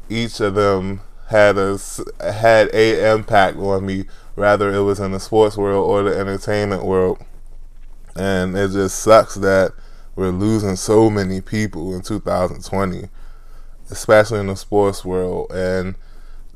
Each 0.08 0.40
of 0.40 0.54
them 0.54 1.00
had 1.28 1.56
a 1.58 1.78
had 2.20 2.68
a 2.74 3.14
impact 3.14 3.56
on 3.56 3.86
me, 3.86 4.04
whether 4.34 4.72
it 4.72 4.82
was 4.82 5.00
in 5.00 5.12
the 5.12 5.20
sports 5.20 5.56
world 5.56 5.88
or 5.88 6.02
the 6.02 6.18
entertainment 6.18 6.84
world. 6.84 7.18
And 8.16 8.56
it 8.56 8.72
just 8.72 8.98
sucks 8.98 9.36
that 9.36 9.72
we're 10.16 10.30
losing 10.30 10.76
so 10.76 11.08
many 11.08 11.40
people 11.40 11.94
in 11.94 12.02
2020, 12.02 13.08
especially 13.90 14.40
in 14.40 14.48
the 14.48 14.56
sports 14.56 15.04
world. 15.04 15.50
And 15.52 15.94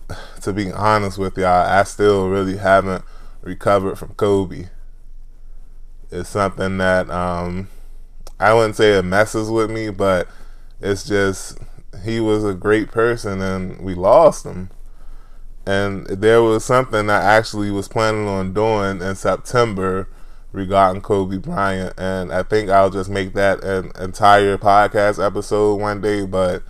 to 0.42 0.52
be 0.52 0.72
honest 0.72 1.18
with 1.18 1.38
y'all, 1.38 1.66
I 1.66 1.84
still 1.84 2.28
really 2.28 2.56
haven't 2.56 3.04
recovered 3.42 3.96
from 3.96 4.14
Kobe. 4.14 4.68
It's 6.10 6.28
something 6.28 6.78
that 6.78 7.10
um, 7.10 7.68
I 8.38 8.52
wouldn't 8.54 8.76
say 8.76 8.98
it 8.98 9.04
messes 9.04 9.50
with 9.50 9.70
me, 9.70 9.90
but 9.90 10.28
it's 10.80 11.04
just 11.04 11.58
he 12.04 12.20
was 12.20 12.44
a 12.44 12.54
great 12.54 12.90
person 12.90 13.40
and 13.40 13.80
we 13.80 13.94
lost 13.94 14.44
him. 14.44 14.70
And 15.66 16.06
there 16.06 16.42
was 16.42 16.64
something 16.64 17.08
I 17.08 17.22
actually 17.22 17.70
was 17.70 17.88
planning 17.88 18.28
on 18.28 18.52
doing 18.52 19.00
in 19.00 19.14
September 19.14 20.08
regarding 20.52 21.02
Kobe 21.02 21.38
Bryant, 21.38 21.94
and 21.98 22.32
I 22.32 22.42
think 22.42 22.70
I'll 22.70 22.90
just 22.90 23.10
make 23.10 23.32
that 23.34 23.64
an 23.64 23.90
entire 23.98 24.58
podcast 24.58 25.24
episode 25.24 25.76
one 25.80 26.00
day. 26.00 26.26
But 26.26 26.62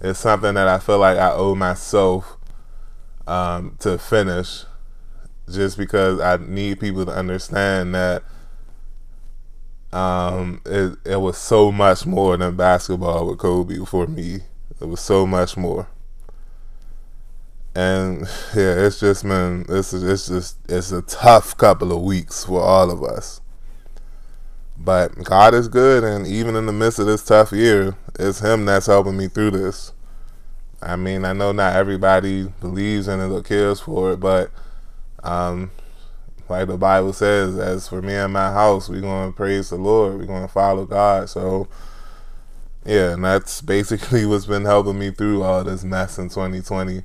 it's 0.00 0.18
something 0.18 0.54
that 0.54 0.68
I 0.68 0.78
feel 0.78 0.98
like 0.98 1.18
I 1.18 1.32
owe 1.32 1.54
myself 1.54 2.38
um, 3.26 3.76
to 3.80 3.98
finish, 3.98 4.64
just 5.50 5.76
because 5.76 6.18
I 6.18 6.38
need 6.38 6.80
people 6.80 7.04
to 7.04 7.12
understand 7.12 7.94
that 7.94 8.22
um, 9.92 10.60
it 10.64 10.96
it 11.04 11.16
was 11.16 11.36
so 11.36 11.72
much 11.72 12.06
more 12.06 12.36
than 12.36 12.56
basketball 12.56 13.26
with 13.26 13.38
Kobe 13.38 13.84
for 13.84 14.06
me. 14.06 14.40
It 14.80 14.88
was 14.88 15.00
so 15.00 15.26
much 15.26 15.56
more. 15.56 15.88
And 17.74 18.20
yeah, 18.54 18.86
it's 18.86 19.00
just 19.00 19.24
been 19.24 19.66
it's 19.68 19.92
it's 19.92 20.28
just 20.28 20.58
it's 20.68 20.92
a 20.92 21.02
tough 21.02 21.56
couple 21.56 21.92
of 21.92 22.02
weeks 22.02 22.44
for 22.44 22.60
all 22.60 22.90
of 22.90 23.02
us. 23.02 23.40
But 24.82 25.24
God 25.24 25.52
is 25.52 25.68
good, 25.68 26.04
and 26.04 26.26
even 26.26 26.56
in 26.56 26.64
the 26.64 26.72
midst 26.72 26.98
of 26.98 27.06
this 27.06 27.22
tough 27.22 27.52
year, 27.52 27.96
it's 28.18 28.40
Him 28.40 28.64
that's 28.64 28.86
helping 28.86 29.16
me 29.16 29.28
through 29.28 29.50
this. 29.50 29.92
I 30.80 30.96
mean, 30.96 31.26
I 31.26 31.34
know 31.34 31.52
not 31.52 31.76
everybody 31.76 32.44
believes 32.60 33.06
in 33.06 33.20
it 33.20 33.28
or 33.28 33.42
cares 33.42 33.80
for 33.80 34.12
it, 34.12 34.20
but 34.20 34.50
um, 35.22 35.70
like 36.50 36.66
the 36.66 36.76
Bible 36.76 37.12
says, 37.12 37.56
as 37.58 37.88
for 37.88 38.02
me 38.02 38.14
and 38.14 38.32
my 38.32 38.52
house, 38.52 38.88
we're 38.88 39.00
going 39.00 39.30
to 39.30 39.36
praise 39.36 39.70
the 39.70 39.76
Lord. 39.76 40.18
We're 40.18 40.26
going 40.26 40.42
to 40.42 40.52
follow 40.52 40.84
God. 40.84 41.30
So, 41.30 41.68
yeah, 42.84 43.12
and 43.12 43.24
that's 43.24 43.62
basically 43.62 44.26
what's 44.26 44.46
been 44.46 44.64
helping 44.64 44.98
me 44.98 45.10
through 45.10 45.42
all 45.42 45.62
this 45.62 45.84
mess 45.84 46.18
in 46.18 46.28
2020. 46.28 47.04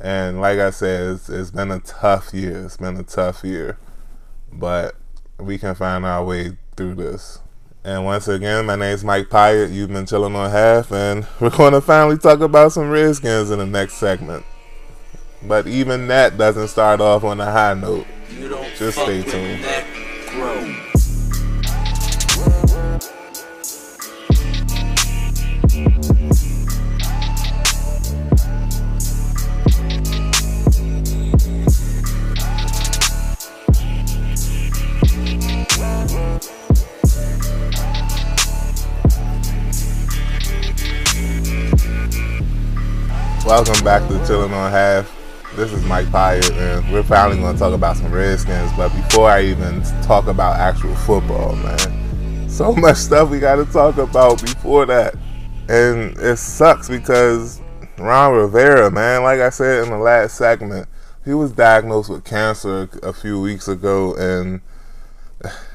And 0.00 0.40
like 0.40 0.58
I 0.58 0.70
said, 0.70 1.14
it's, 1.14 1.28
it's 1.28 1.50
been 1.50 1.70
a 1.70 1.80
tough 1.80 2.34
year. 2.34 2.66
It's 2.66 2.76
been 2.76 2.98
a 2.98 3.02
tough 3.02 3.42
year. 3.42 3.78
But 4.52 4.94
we 5.38 5.58
can 5.58 5.74
find 5.74 6.04
our 6.04 6.24
way 6.24 6.58
through 6.76 6.96
this. 6.96 7.40
And 7.84 8.04
once 8.04 8.28
again, 8.28 8.66
my 8.66 8.76
name's 8.76 9.04
Mike 9.04 9.28
Pyatt. 9.28 9.72
You've 9.72 9.90
been 9.90 10.06
chilling 10.06 10.36
on 10.36 10.50
half, 10.50 10.92
and 10.92 11.26
we're 11.40 11.50
going 11.50 11.72
to 11.72 11.80
finally 11.80 12.18
talk 12.18 12.40
about 12.40 12.72
some 12.72 12.90
Redskins 12.90 13.50
in 13.50 13.58
the 13.58 13.66
next 13.66 13.94
segment. 13.94 14.44
But 15.46 15.66
even 15.66 16.06
that 16.06 16.38
doesn't 16.38 16.68
start 16.68 17.00
off 17.00 17.24
on 17.24 17.40
a 17.40 17.50
high 17.50 17.74
note. 17.74 18.06
Just 18.78 18.98
stay 18.98 19.22
tuned. 19.22 19.64
Welcome 43.44 43.84
back 43.84 44.08
to 44.08 44.26
Chilling 44.26 44.52
on 44.54 44.70
Half. 44.70 45.21
This 45.54 45.70
is 45.74 45.84
Mike 45.84 46.06
Pyatt, 46.06 46.50
and 46.52 46.90
we're 46.90 47.02
finally 47.02 47.38
going 47.38 47.52
to 47.52 47.58
talk 47.58 47.74
about 47.74 47.98
some 47.98 48.10
Redskins. 48.10 48.72
But 48.74 48.88
before 48.88 49.28
I 49.28 49.42
even 49.42 49.82
talk 50.00 50.26
about 50.26 50.56
actual 50.56 50.94
football, 50.94 51.54
man, 51.56 52.48
so 52.48 52.72
much 52.76 52.96
stuff 52.96 53.28
we 53.28 53.38
got 53.38 53.56
to 53.56 53.66
talk 53.66 53.98
about 53.98 54.40
before 54.40 54.86
that. 54.86 55.14
And 55.68 56.16
it 56.16 56.38
sucks 56.38 56.88
because 56.88 57.60
Ron 57.98 58.34
Rivera, 58.34 58.90
man, 58.90 59.24
like 59.24 59.40
I 59.40 59.50
said 59.50 59.84
in 59.84 59.90
the 59.90 59.98
last 59.98 60.38
segment, 60.38 60.88
he 61.22 61.34
was 61.34 61.52
diagnosed 61.52 62.08
with 62.08 62.24
cancer 62.24 62.88
a 63.02 63.12
few 63.12 63.38
weeks 63.38 63.68
ago, 63.68 64.14
and 64.14 64.62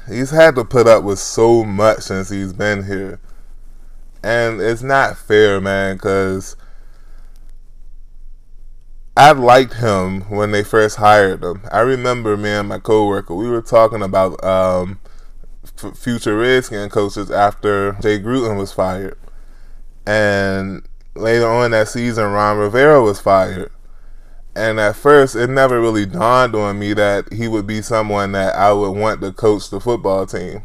he's 0.08 0.30
had 0.30 0.56
to 0.56 0.64
put 0.64 0.88
up 0.88 1.04
with 1.04 1.20
so 1.20 1.62
much 1.62 2.00
since 2.00 2.30
he's 2.30 2.52
been 2.52 2.84
here. 2.84 3.20
And 4.24 4.60
it's 4.60 4.82
not 4.82 5.16
fair, 5.16 5.60
man, 5.60 5.98
because 5.98 6.56
I 9.18 9.32
liked 9.32 9.74
him 9.74 10.20
when 10.30 10.52
they 10.52 10.62
first 10.62 10.94
hired 10.94 11.42
him. 11.42 11.62
I 11.72 11.80
remember 11.80 12.36
me 12.36 12.50
and 12.50 12.68
my 12.68 12.78
coworker, 12.78 13.34
we 13.34 13.50
were 13.50 13.60
talking 13.60 14.00
about 14.00 14.44
um, 14.44 15.00
f- 15.64 15.98
future 15.98 16.38
Redskin 16.38 16.88
coaches 16.88 17.28
after 17.28 17.94
Jay 17.94 18.20
Gruden 18.20 18.56
was 18.56 18.70
fired. 18.70 19.18
And 20.06 20.86
later 21.16 21.48
on 21.48 21.72
that 21.72 21.88
season, 21.88 22.30
Ron 22.30 22.58
Rivera 22.58 23.02
was 23.02 23.18
fired. 23.18 23.72
And 24.54 24.78
at 24.78 24.94
first, 24.94 25.34
it 25.34 25.50
never 25.50 25.80
really 25.80 26.06
dawned 26.06 26.54
on 26.54 26.78
me 26.78 26.92
that 26.92 27.32
he 27.32 27.48
would 27.48 27.66
be 27.66 27.82
someone 27.82 28.30
that 28.32 28.54
I 28.54 28.72
would 28.72 28.92
want 28.92 29.20
to 29.22 29.32
coach 29.32 29.68
the 29.68 29.80
football 29.80 30.26
team. 30.26 30.62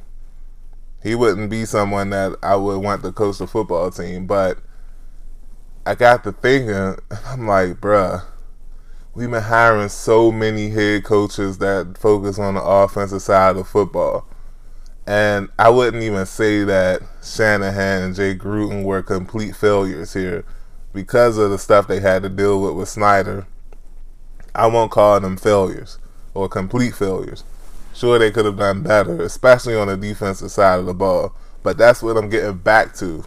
He 1.01 1.15
wouldn't 1.15 1.49
be 1.49 1.65
someone 1.65 2.11
that 2.11 2.37
I 2.43 2.55
would 2.55 2.83
want 2.83 3.01
to 3.01 3.11
coach 3.11 3.39
the 3.39 3.47
football 3.47 3.89
team. 3.89 4.27
But 4.27 4.59
I 5.87 5.95
got 5.95 6.23
to 6.25 6.31
thinking, 6.33 7.03
I'm 7.25 7.47
like, 7.47 7.81
bruh 7.81 8.25
we've 9.15 9.29
been 9.29 9.43
hiring 9.43 9.89
so 9.89 10.31
many 10.31 10.69
head 10.69 11.03
coaches 11.03 11.59
that 11.59 11.97
focus 11.99 12.39
on 12.39 12.55
the 12.55 12.63
offensive 12.63 13.21
side 13.21 13.55
of 13.55 13.67
football. 13.67 14.25
And 15.05 15.49
I 15.59 15.69
wouldn't 15.69 16.01
even 16.01 16.25
say 16.25 16.63
that 16.63 17.01
Shanahan 17.21 18.01
and 18.01 18.15
Jay 18.15 18.33
Gruden 18.35 18.83
were 18.83 19.03
complete 19.03 19.55
failures 19.55 20.13
here 20.13 20.45
because 20.93 21.37
of 21.37 21.51
the 21.51 21.59
stuff 21.59 21.87
they 21.87 21.99
had 21.99 22.23
to 22.23 22.29
deal 22.29 22.61
with 22.61 22.73
with 22.73 22.89
Snyder. 22.89 23.45
I 24.55 24.67
won't 24.67 24.91
call 24.91 25.19
them 25.19 25.37
failures 25.37 25.99
or 26.33 26.47
complete 26.47 26.95
failures. 26.95 27.43
Sure, 27.93 28.17
they 28.17 28.31
could 28.31 28.45
have 28.45 28.57
done 28.57 28.81
better, 28.81 29.21
especially 29.21 29.75
on 29.75 29.87
the 29.87 29.97
defensive 29.97 30.51
side 30.51 30.79
of 30.79 30.85
the 30.87 30.93
ball. 30.93 31.35
But 31.61 31.77
that's 31.77 32.01
what 32.01 32.17
I'm 32.17 32.29
getting 32.29 32.57
back 32.57 32.95
to. 32.95 33.23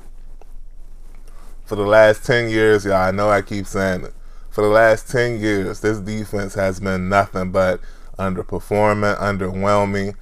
For 1.65 1.77
the 1.77 1.87
last 1.87 2.25
10 2.25 2.49
years, 2.49 2.85
y'all, 2.85 2.95
I 2.95 3.11
know 3.11 3.29
I 3.29 3.43
keep 3.43 3.67
saying 3.67 4.05
it 4.05 4.15
for 4.57 4.63
the 4.63 4.69
last 4.69 5.11
10 5.11 5.39
years, 5.39 5.81
this 5.81 5.99
defense 5.99 6.55
has 6.55 6.81
been 6.81 7.11
nothing 7.11 7.53
but 7.53 7.79
underperforming, 8.19 9.19
underwhelming, 9.19 10.15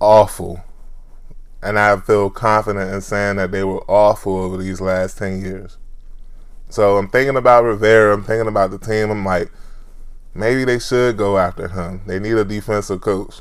awful. 0.00 0.64
And 1.62 1.78
I 1.78 1.96
feel 2.00 2.30
confident 2.30 2.92
in 2.92 3.00
saying 3.00 3.36
that 3.36 3.52
they 3.52 3.62
were 3.62 3.88
awful 3.88 4.38
over 4.38 4.56
these 4.56 4.80
last 4.80 5.18
10 5.18 5.40
years. 5.40 5.78
So 6.68 6.96
I'm 6.96 7.06
thinking 7.06 7.36
about 7.36 7.62
Rivera, 7.62 8.12
I'm 8.12 8.24
thinking 8.24 8.48
about 8.48 8.72
the 8.72 8.78
team. 8.78 9.08
I'm 9.08 9.24
like, 9.24 9.52
maybe 10.34 10.64
they 10.64 10.80
should 10.80 11.16
go 11.16 11.38
after 11.38 11.68
him. 11.68 12.00
They 12.08 12.18
need 12.18 12.36
a 12.36 12.44
defensive 12.44 13.02
coach. 13.02 13.36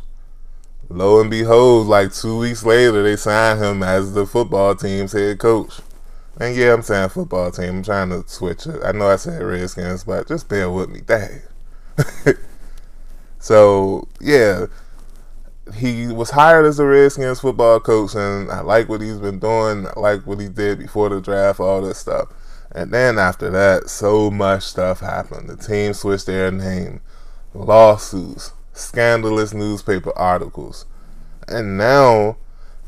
Lo 0.89 1.21
and 1.21 1.31
behold, 1.31 1.87
like 1.87 2.13
two 2.13 2.37
weeks 2.37 2.63
later, 2.63 3.01
they 3.01 3.15
signed 3.15 3.63
him 3.63 3.81
as 3.81 4.13
the 4.13 4.27
football 4.27 4.75
team's 4.75 5.13
head 5.13 5.39
coach. 5.39 5.79
And 6.39 6.55
yeah, 6.55 6.73
I'm 6.73 6.81
saying 6.81 7.09
football 7.09 7.51
team. 7.51 7.77
I'm 7.77 7.83
trying 7.83 8.09
to 8.09 8.23
switch 8.27 8.65
it. 8.65 8.81
I 8.83 8.91
know 8.91 9.07
I 9.07 9.17
said 9.17 9.41
Redskins, 9.41 10.03
but 10.03 10.27
just 10.27 10.49
bear 10.49 10.69
with 10.69 10.89
me. 10.89 11.01
Dang. 11.01 11.41
so 13.39 14.07
yeah, 14.19 14.65
he 15.75 16.07
was 16.07 16.31
hired 16.31 16.65
as 16.65 16.79
a 16.79 16.85
Redskins 16.85 17.39
football 17.39 17.79
coach, 17.79 18.15
and 18.15 18.51
I 18.51 18.61
like 18.61 18.89
what 18.89 19.01
he's 19.01 19.19
been 19.19 19.39
doing. 19.39 19.87
I 19.87 19.99
like 19.99 20.25
what 20.25 20.39
he 20.39 20.49
did 20.49 20.79
before 20.79 21.09
the 21.09 21.21
draft, 21.21 21.59
all 21.59 21.81
this 21.81 21.99
stuff. 21.99 22.29
And 22.71 22.91
then 22.91 23.19
after 23.19 23.51
that, 23.51 23.89
so 23.89 24.31
much 24.31 24.63
stuff 24.63 24.99
happened. 24.99 25.47
The 25.47 25.55
team 25.55 25.93
switched 25.93 26.25
their 26.25 26.51
name, 26.51 27.01
lawsuits, 27.53 28.53
scandalous 28.73 29.53
newspaper 29.53 30.11
articles, 30.17 30.87
and 31.47 31.77
now, 31.77 32.37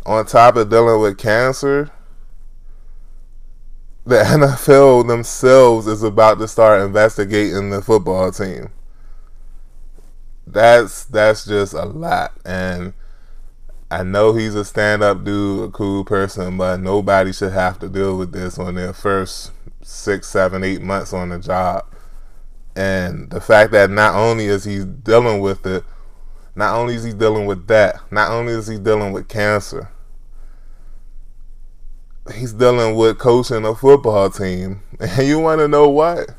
on 0.06 0.26
top 0.26 0.56
of 0.56 0.70
dealing 0.70 1.02
with 1.02 1.18
cancer, 1.18 1.92
the 4.06 4.16
NFL 4.24 5.08
themselves 5.08 5.88
is 5.88 6.04
about 6.04 6.40
to 6.40 6.48
start 6.48 6.82
investigating 6.82 7.70
the 7.70 7.82
football 7.82 8.32
team. 8.32 8.70
That's 10.48 11.06
that's 11.06 11.46
just 11.46 11.74
a 11.74 11.86
lot, 11.86 12.34
and 12.46 12.94
I 13.90 14.04
know 14.04 14.34
he's 14.34 14.56
a 14.56 14.66
stand-up 14.66 15.24
dude, 15.24 15.70
a 15.70 15.72
cool 15.72 16.04
person, 16.06 16.58
but 16.58 16.80
nobody 16.80 17.34
should 17.34 17.54
have 17.54 17.80
to 17.80 17.90
deal 17.90 18.18
with 18.18 18.32
this 18.32 18.58
on 18.60 18.76
their 18.76 18.94
first 18.94 19.52
six, 19.82 20.28
seven, 20.28 20.64
eight 20.64 20.82
months 20.82 21.14
on 21.14 21.30
the 21.30 21.40
job. 21.40 21.86
And 22.76 23.30
the 23.30 23.40
fact 23.40 23.72
that 23.72 23.90
not 23.90 24.16
only 24.16 24.46
is 24.46 24.66
he 24.66 24.84
dealing 24.84 25.40
with 25.40 25.66
it, 25.66 25.84
not 26.56 26.76
only 26.76 26.96
is 26.96 27.04
he 27.04 27.14
dealing 27.14 27.46
with 27.46 27.68
that, 27.68 28.00
not 28.12 28.32
only 28.32 28.54
is 28.54 28.68
he 28.68 28.78
dealing 28.78 29.14
with 29.14 29.28
cancer, 29.28 29.90
he's 32.34 32.54
dealing 32.54 32.96
with 32.96 33.20
coaching 33.20 33.66
a 33.66 33.76
football 33.76 34.30
team. 34.30 34.82
And 35.00 35.28
you 35.28 35.40
want 35.40 35.60
to 35.60 35.68
know 35.68 35.90
what? 35.90 36.30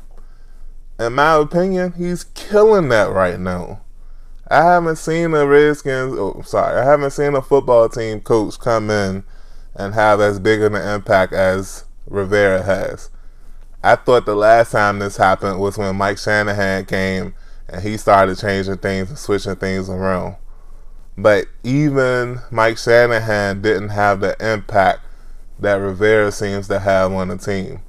In 0.99 1.13
my 1.13 1.35
opinion, 1.35 1.93
he's 1.93 2.23
killing 2.23 2.89
that 2.89 3.11
right 3.11 3.39
now. 3.39 3.81
I 4.49 4.63
haven't 4.63 4.95
seen 4.95 5.33
a 5.35 5.45
Redskins, 5.45 6.15
oh, 6.17 6.41
sorry, 6.43 6.79
I 6.79 6.85
haven't 6.85 7.11
seen 7.11 7.35
a 7.35 7.41
football 7.41 7.87
team 7.87 8.21
coach 8.21 8.57
come 8.59 8.89
in 8.89 9.23
and 9.75 9.93
have 9.93 10.19
as 10.19 10.39
big 10.39 10.61
of 10.61 10.73
an 10.73 10.87
impact 10.87 11.33
as 11.33 11.85
Rivera 12.07 12.63
has. 12.63 13.11
I 13.83 13.95
thought 13.95 14.25
the 14.25 14.35
last 14.35 14.71
time 14.71 14.99
this 14.99 15.17
happened 15.17 15.59
was 15.59 15.77
when 15.77 15.95
Mike 15.95 16.17
Shanahan 16.17 16.85
came 16.85 17.35
and 17.69 17.81
he 17.83 17.97
started 17.97 18.39
changing 18.39 18.77
things 18.77 19.09
and 19.09 19.19
switching 19.19 19.55
things 19.55 19.89
around. 19.89 20.37
But 21.17 21.47
even 21.63 22.39
Mike 22.49 22.77
Shanahan 22.77 23.61
didn't 23.61 23.89
have 23.89 24.21
the 24.21 24.35
impact 24.39 25.01
that 25.59 25.75
Rivera 25.75 26.31
seems 26.31 26.67
to 26.67 26.79
have 26.79 27.11
on 27.11 27.29
the 27.29 27.37
team. 27.37 27.81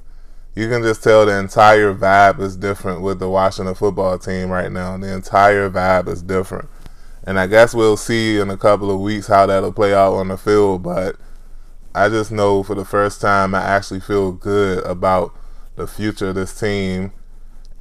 You 0.55 0.67
can 0.67 0.81
just 0.81 1.03
tell 1.03 1.25
the 1.25 1.37
entire 1.37 1.93
vibe 1.93 2.39
is 2.39 2.57
different 2.57 3.01
with 3.01 3.19
the 3.19 3.29
Washington 3.29 3.75
football 3.75 4.17
team 4.17 4.49
right 4.49 4.71
now. 4.71 4.97
The 4.97 5.13
entire 5.13 5.69
vibe 5.69 6.07
is 6.07 6.21
different. 6.21 6.69
And 7.23 7.39
I 7.39 7.47
guess 7.47 7.73
we'll 7.73 7.97
see 7.97 8.39
in 8.39 8.49
a 8.49 8.57
couple 8.57 8.89
of 8.91 8.99
weeks 8.99 9.27
how 9.27 9.45
that'll 9.45 9.71
play 9.71 9.93
out 9.93 10.15
on 10.15 10.29
the 10.29 10.37
field. 10.37 10.83
But 10.83 11.15
I 11.93 12.09
just 12.09 12.31
know 12.31 12.63
for 12.63 12.75
the 12.75 12.85
first 12.85 13.21
time 13.21 13.53
I 13.53 13.61
actually 13.61 13.99
feel 13.99 14.31
good 14.31 14.83
about 14.83 15.33
the 15.75 15.87
future 15.87 16.29
of 16.29 16.35
this 16.35 16.59
team 16.59 17.13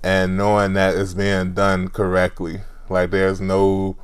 and 0.03 0.37
knowing 0.37 0.75
that 0.75 0.97
it's 0.97 1.15
being 1.15 1.55
done 1.55 1.89
correctly. 1.89 2.61
Like 2.89 3.11
there's 3.11 3.41
no 3.41 3.97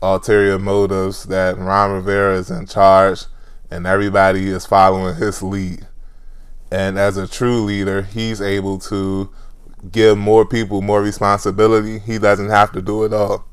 ulterior 0.00 0.58
motives 0.58 1.24
that 1.24 1.58
Ron 1.58 1.92
Rivera 1.92 2.36
is 2.36 2.50
in 2.50 2.66
charge 2.66 3.24
and 3.70 3.86
everybody 3.86 4.48
is 4.48 4.66
following 4.66 5.14
his 5.16 5.42
lead. 5.42 5.86
And 6.70 6.98
as 6.98 7.16
a 7.16 7.26
true 7.26 7.62
leader, 7.62 8.02
he's 8.02 8.40
able 8.40 8.78
to 8.80 9.30
give 9.90 10.18
more 10.18 10.44
people 10.44 10.82
more 10.82 11.02
responsibility. 11.02 11.98
He 11.98 12.18
doesn't 12.18 12.50
have 12.50 12.72
to 12.72 12.82
do 12.82 13.04
it 13.04 13.12
all. 13.12 13.44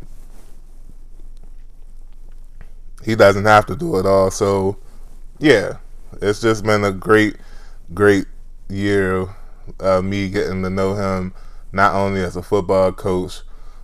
He 3.03 3.15
doesn't 3.15 3.45
have 3.45 3.65
to 3.67 3.75
do 3.75 3.97
it 3.97 4.05
all. 4.05 4.31
So, 4.31 4.77
yeah, 5.39 5.77
it's 6.21 6.41
just 6.41 6.63
been 6.63 6.83
a 6.83 6.91
great, 6.91 7.37
great 7.93 8.25
year 8.67 9.27
of 9.79 10.03
me 10.03 10.29
getting 10.29 10.63
to 10.63 10.69
know 10.69 10.95
him, 10.95 11.33
not 11.71 11.93
only 11.93 12.21
as 12.21 12.35
a 12.35 12.41
football 12.41 12.91
coach, 12.91 13.41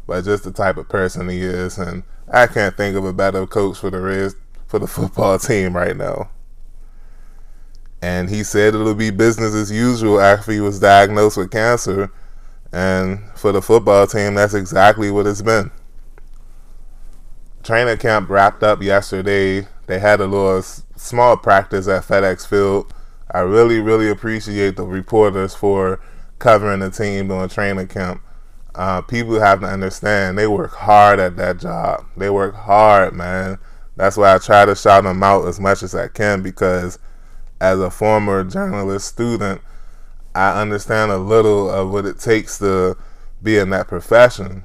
but 0.07 0.25
just 0.25 0.43
the 0.43 0.51
type 0.51 0.77
of 0.77 0.89
person 0.89 1.29
he 1.29 1.41
is. 1.41 1.77
And 1.77 2.03
I 2.27 2.47
can't 2.47 2.75
think 2.75 2.97
of 2.97 3.05
a 3.05 3.13
better 3.13 3.45
coach 3.45 3.77
for 3.77 3.91
the 3.91 4.01
Reds 4.01 4.35
for 4.71 4.79
the 4.79 4.87
football 4.87 5.37
team 5.37 5.75
right 5.75 5.97
now. 5.97 6.29
And 8.01 8.29
he 8.29 8.41
said 8.41 8.73
it'll 8.73 8.95
be 8.95 9.11
business 9.11 9.53
as 9.53 9.69
usual 9.69 10.21
after 10.21 10.53
he 10.53 10.61
was 10.61 10.79
diagnosed 10.79 11.35
with 11.35 11.51
cancer. 11.51 12.09
And 12.71 13.19
for 13.35 13.51
the 13.51 13.61
football 13.61 14.07
team, 14.07 14.35
that's 14.35 14.53
exactly 14.53 15.11
what 15.11 15.27
it's 15.27 15.41
been. 15.41 15.71
Training 17.63 17.97
camp 17.97 18.29
wrapped 18.29 18.63
up 18.63 18.81
yesterday. 18.81 19.67
They 19.87 19.99
had 19.99 20.21
a 20.21 20.25
little 20.25 20.61
small 20.95 21.35
practice 21.35 21.89
at 21.89 22.05
FedEx 22.05 22.47
Field. 22.47 22.93
I 23.29 23.41
really, 23.41 23.81
really 23.81 24.09
appreciate 24.09 24.77
the 24.77 24.85
reporters 24.85 25.53
for 25.53 25.99
covering 26.39 26.79
the 26.79 26.89
team 26.89 27.27
during 27.27 27.49
training 27.49 27.89
camp. 27.89 28.21
Uh, 28.73 29.01
people 29.01 29.37
have 29.41 29.59
to 29.59 29.67
understand 29.67 30.37
they 30.37 30.47
work 30.47 30.71
hard 30.71 31.19
at 31.19 31.35
that 31.35 31.59
job. 31.59 32.05
They 32.15 32.29
work 32.29 32.55
hard, 32.55 33.13
man. 33.13 33.59
That's 34.01 34.17
why 34.17 34.33
I 34.33 34.39
try 34.39 34.65
to 34.65 34.73
shout 34.73 35.03
them 35.03 35.21
out 35.21 35.47
as 35.47 35.59
much 35.59 35.83
as 35.83 35.93
I 35.93 36.07
can 36.07 36.41
because 36.41 36.97
as 37.59 37.79
a 37.79 37.91
former 37.91 38.43
journalist 38.43 39.07
student, 39.07 39.61
I 40.33 40.59
understand 40.59 41.11
a 41.11 41.19
little 41.19 41.69
of 41.69 41.91
what 41.91 42.07
it 42.07 42.17
takes 42.17 42.57
to 42.57 42.97
be 43.43 43.59
in 43.59 43.69
that 43.69 43.87
profession. 43.87 44.63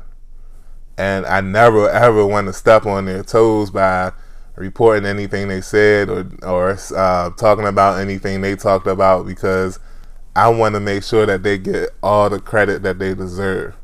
And 0.96 1.26
I 1.26 1.42
never 1.42 1.86
ever 1.86 2.24
want 2.24 2.46
to 2.46 2.54
step 2.54 2.86
on 2.86 3.04
their 3.04 3.22
toes 3.22 3.70
by 3.70 4.12
reporting 4.54 5.04
anything 5.04 5.48
they 5.48 5.60
said 5.60 6.08
or 6.08 6.26
or 6.42 6.78
uh, 6.96 7.28
talking 7.32 7.66
about 7.66 8.00
anything 8.00 8.40
they 8.40 8.56
talked 8.56 8.86
about 8.86 9.26
because 9.26 9.78
I 10.34 10.48
want 10.48 10.76
to 10.76 10.80
make 10.80 11.02
sure 11.02 11.26
that 11.26 11.42
they 11.42 11.58
get 11.58 11.90
all 12.02 12.30
the 12.30 12.40
credit 12.40 12.82
that 12.84 12.98
they 12.98 13.14
deserve. 13.14 13.76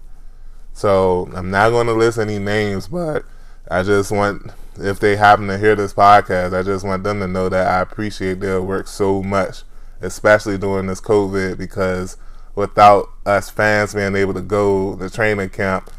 So 0.73 1.29
I'm 1.35 1.51
not 1.51 1.69
going 1.69 1.89
to 1.89 1.93
list 1.93 2.17
any 2.17 2.39
names, 2.39 2.89
but 2.89 3.27
I 3.71 3.83
just 3.83 4.11
want 4.11 4.51
if 4.79 5.01
they 5.01 5.17
happen 5.17 5.49
to 5.49 5.59
hear 5.59 5.75
this 5.75 5.95
podcast, 5.95 6.59
I 6.59 6.63
just 6.63 6.85
want 6.85 7.05
them 7.05 7.21
to 7.21 7.29
know 7.29 7.49
that 7.49 7.67
I 7.67 7.81
appreciate 7.81 8.41
their 8.41 8.63
work 8.63 8.89
so 8.89 9.23
much, 9.23 9.63
especially 10.01 10.59
during 10.59 10.87
this 10.87 11.01
COVID, 11.01 11.59
because 11.59 12.17
without 12.55 13.09
us 13.27 13.51
fans 13.51 13.95
being 13.95 14.17
able 14.17 14.35
to 14.35 14.41
go 14.41 14.97
to 14.97 15.11
training 15.11 15.51
camp, 15.51 15.91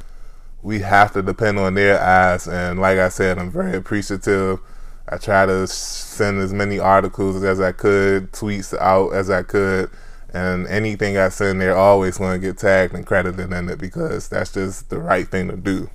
we 0.62 0.80
have 0.80 1.12
to 1.14 1.22
depend 1.22 1.60
on 1.60 1.74
their 1.74 2.02
eyes. 2.02 2.48
And 2.48 2.80
like 2.80 2.98
I 2.98 3.10
said, 3.10 3.38
I'm 3.38 3.52
very 3.52 3.76
appreciative. 3.76 4.60
I 5.08 5.18
try 5.18 5.46
to 5.46 5.68
send 5.68 6.40
as 6.42 6.54
many 6.54 6.80
articles 6.80 7.44
as 7.44 7.60
I 7.60 7.74
could, 7.74 8.32
tweets 8.32 8.76
out 8.80 9.10
as 9.10 9.30
I 9.30 9.44
could, 9.44 9.90
and 10.34 10.66
anything 10.68 11.18
I 11.18 11.30
send, 11.30 11.62
they're 11.62 11.78
always 11.78 12.18
going 12.18 12.40
to 12.40 12.48
get 12.48 12.58
tagged 12.58 12.96
and 12.96 13.06
credited 13.06 13.52
in 13.52 13.70
it 13.70 13.80
because 13.80 14.30
that's 14.30 14.54
just 14.54 14.90
the 14.90 15.00
right 15.00 15.28
thing 15.28 15.50
to 15.50 15.58
do. 15.58 15.90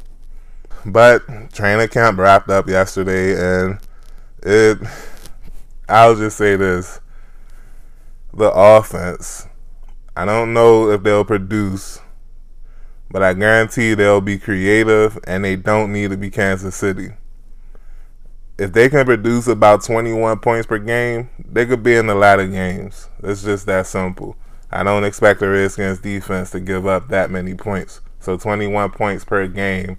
But 0.87 1.53
training 1.53 1.89
camp 1.89 2.19
wrapped 2.19 2.51
up 2.51 2.69
yesterday, 2.69 3.35
and 3.39 3.79
it. 4.43 4.79
I'll 5.89 6.15
just 6.15 6.37
say 6.37 6.57
this: 6.57 7.01
the 8.33 8.51
offense. 8.53 9.47
I 10.17 10.25
don't 10.25 10.53
know 10.53 10.91
if 10.91 11.03
they'll 11.03 11.25
produce, 11.25 12.01
but 13.11 13.23
I 13.23 13.35
guarantee 13.35 13.95
they'll 13.95 14.21
be 14.21 14.39
creative, 14.39 15.19
and 15.25 15.45
they 15.45 15.57
don't 15.57 15.93
need 15.93 16.11
to 16.11 16.17
be 16.17 16.31
Kansas 16.31 16.75
City. 16.75 17.11
If 18.59 18.73
they 18.73 18.89
can 18.89 19.07
produce 19.07 19.47
about 19.47 19.85
21 19.85 20.41
points 20.41 20.67
per 20.67 20.79
game, 20.79 21.31
they 21.39 21.65
could 21.65 21.85
be 21.85 21.95
in 21.95 22.11
a 22.11 22.15
lot 22.17 22.41
of 22.41 22.51
games. 22.51 23.09
It's 23.23 23.45
just 23.45 23.67
that 23.67 23.87
simple. 23.87 24.37
I 24.71 24.83
don't 24.83 25.05
expect 25.05 25.39
the 25.41 25.49
Redskins 25.49 26.01
defense 26.01 26.51
to 26.51 26.61
give 26.61 26.87
up 26.87 27.09
that 27.09 27.31
many 27.31 27.55
points. 27.55 28.01
So 28.19 28.37
21 28.37 28.91
points 28.91 29.25
per 29.25 29.47
game 29.47 29.97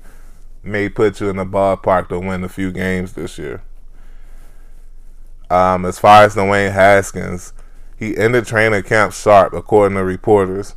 may 0.63 0.89
put 0.89 1.19
you 1.19 1.29
in 1.29 1.37
the 1.37 1.45
ballpark 1.45 2.09
to 2.09 2.19
win 2.19 2.43
a 2.43 2.49
few 2.49 2.71
games 2.71 3.13
this 3.13 3.37
year. 3.37 3.61
Um, 5.49 5.85
as 5.85 5.97
far 5.97 6.23
as 6.23 6.35
Dwayne 6.35 6.71
Haskins, 6.71 7.53
he 7.97 8.17
ended 8.17 8.45
training 8.45 8.83
camp 8.83 9.13
sharp, 9.13 9.53
according 9.53 9.97
to 9.97 10.03
reporters. 10.03 10.75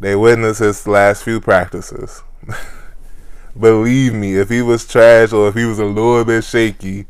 They 0.00 0.16
witnessed 0.16 0.60
his 0.60 0.86
last 0.86 1.22
few 1.22 1.40
practices. 1.40 2.22
Believe 3.58 4.14
me, 4.14 4.36
if 4.36 4.48
he 4.48 4.62
was 4.62 4.86
trash 4.86 5.32
or 5.32 5.48
if 5.48 5.54
he 5.54 5.64
was 5.64 5.78
a 5.78 5.84
little 5.84 6.24
bit 6.24 6.44
shaky, 6.44 7.06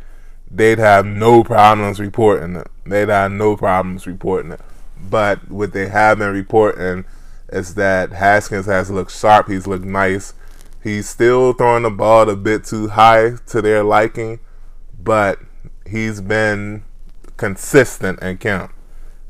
they'd 0.51 0.79
have 0.79 1.05
no 1.05 1.43
problems 1.43 1.99
reporting 1.99 2.57
it. 2.57 2.69
They'd 2.85 3.09
have 3.09 3.33
no 3.33 3.57
problems 3.57 4.07
reporting 4.07 4.53
it. 4.53 4.61
But 4.99 5.51
what 5.51 5.73
they 5.73 5.89
have 5.89 6.19
been 6.19 6.33
reporting 6.33 7.05
is 7.49 7.75
that 7.75 8.13
Haskins 8.13 8.67
has 8.67 8.91
looked 8.91 9.13
sharp. 9.13 9.49
He's 9.49 9.67
looked 9.67 9.85
nice. 9.85 10.35
He's 10.87 11.09
still 11.09 11.53
throwing 11.53 11.83
the 11.83 11.91
ball 11.91 12.31
a 12.31 12.37
bit 12.37 12.63
too 12.63 12.87
high 12.87 13.33
to 13.49 13.61
their 13.61 13.83
liking, 13.83 14.39
but 14.97 15.41
he's 15.85 16.21
been 16.21 16.85
consistent 17.37 18.23
in 18.23 18.39
camp. 18.39 18.73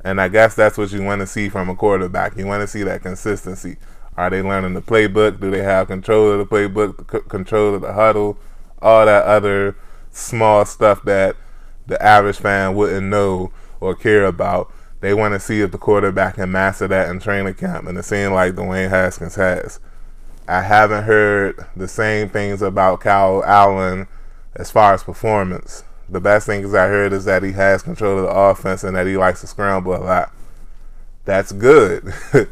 And 0.04 0.20
I 0.20 0.28
guess 0.28 0.54
that's 0.54 0.76
what 0.76 0.92
you 0.92 1.02
want 1.02 1.22
to 1.22 1.26
see 1.26 1.48
from 1.48 1.70
a 1.70 1.74
quarterback. 1.74 2.36
You 2.36 2.44
want 2.44 2.60
to 2.60 2.66
see 2.66 2.82
that 2.82 3.00
consistency. 3.00 3.78
Are 4.18 4.28
they 4.28 4.42
learning 4.42 4.74
the 4.74 4.82
playbook? 4.82 5.40
Do 5.40 5.50
they 5.50 5.62
have 5.62 5.86
control 5.86 6.30
of 6.30 6.40
the 6.40 6.44
playbook, 6.44 7.10
c- 7.10 7.26
control 7.26 7.76
of 7.76 7.80
the 7.80 7.94
huddle, 7.94 8.36
all 8.82 9.06
that 9.06 9.24
other 9.24 9.78
small 10.10 10.66
stuff 10.66 11.04
that 11.04 11.36
the 11.86 12.02
average 12.02 12.36
fan 12.36 12.74
wouldn't 12.74 13.06
know 13.06 13.50
or 13.80 13.94
care 13.94 14.26
about? 14.26 14.70
They 15.00 15.14
want 15.14 15.32
to 15.32 15.40
see 15.40 15.62
if 15.62 15.72
the 15.72 15.78
quarterback 15.78 16.34
can 16.34 16.52
master 16.52 16.86
that 16.88 17.08
in 17.08 17.18
training 17.18 17.54
camp, 17.54 17.86
and 17.88 17.96
it 17.96 18.02
seems 18.02 18.32
like 18.32 18.56
Dwayne 18.56 18.90
Haskins 18.90 19.36
has. 19.36 19.80
I 20.48 20.62
haven't 20.62 21.04
heard 21.04 21.66
the 21.74 21.88
same 21.88 22.28
things 22.28 22.62
about 22.62 23.00
Kyle 23.00 23.42
Allen 23.44 24.06
as 24.54 24.70
far 24.70 24.94
as 24.94 25.02
performance. 25.02 25.82
The 26.08 26.20
best 26.20 26.46
things 26.46 26.72
I 26.72 26.86
heard 26.86 27.12
is 27.12 27.24
that 27.24 27.42
he 27.42 27.52
has 27.52 27.82
control 27.82 28.18
of 28.18 28.24
the 28.24 28.30
offense 28.30 28.84
and 28.84 28.96
that 28.96 29.06
he 29.06 29.16
likes 29.16 29.40
to 29.40 29.48
scramble 29.48 29.96
a 29.96 29.98
lot. 29.98 30.32
that's 31.24 31.50
good. 31.50 32.14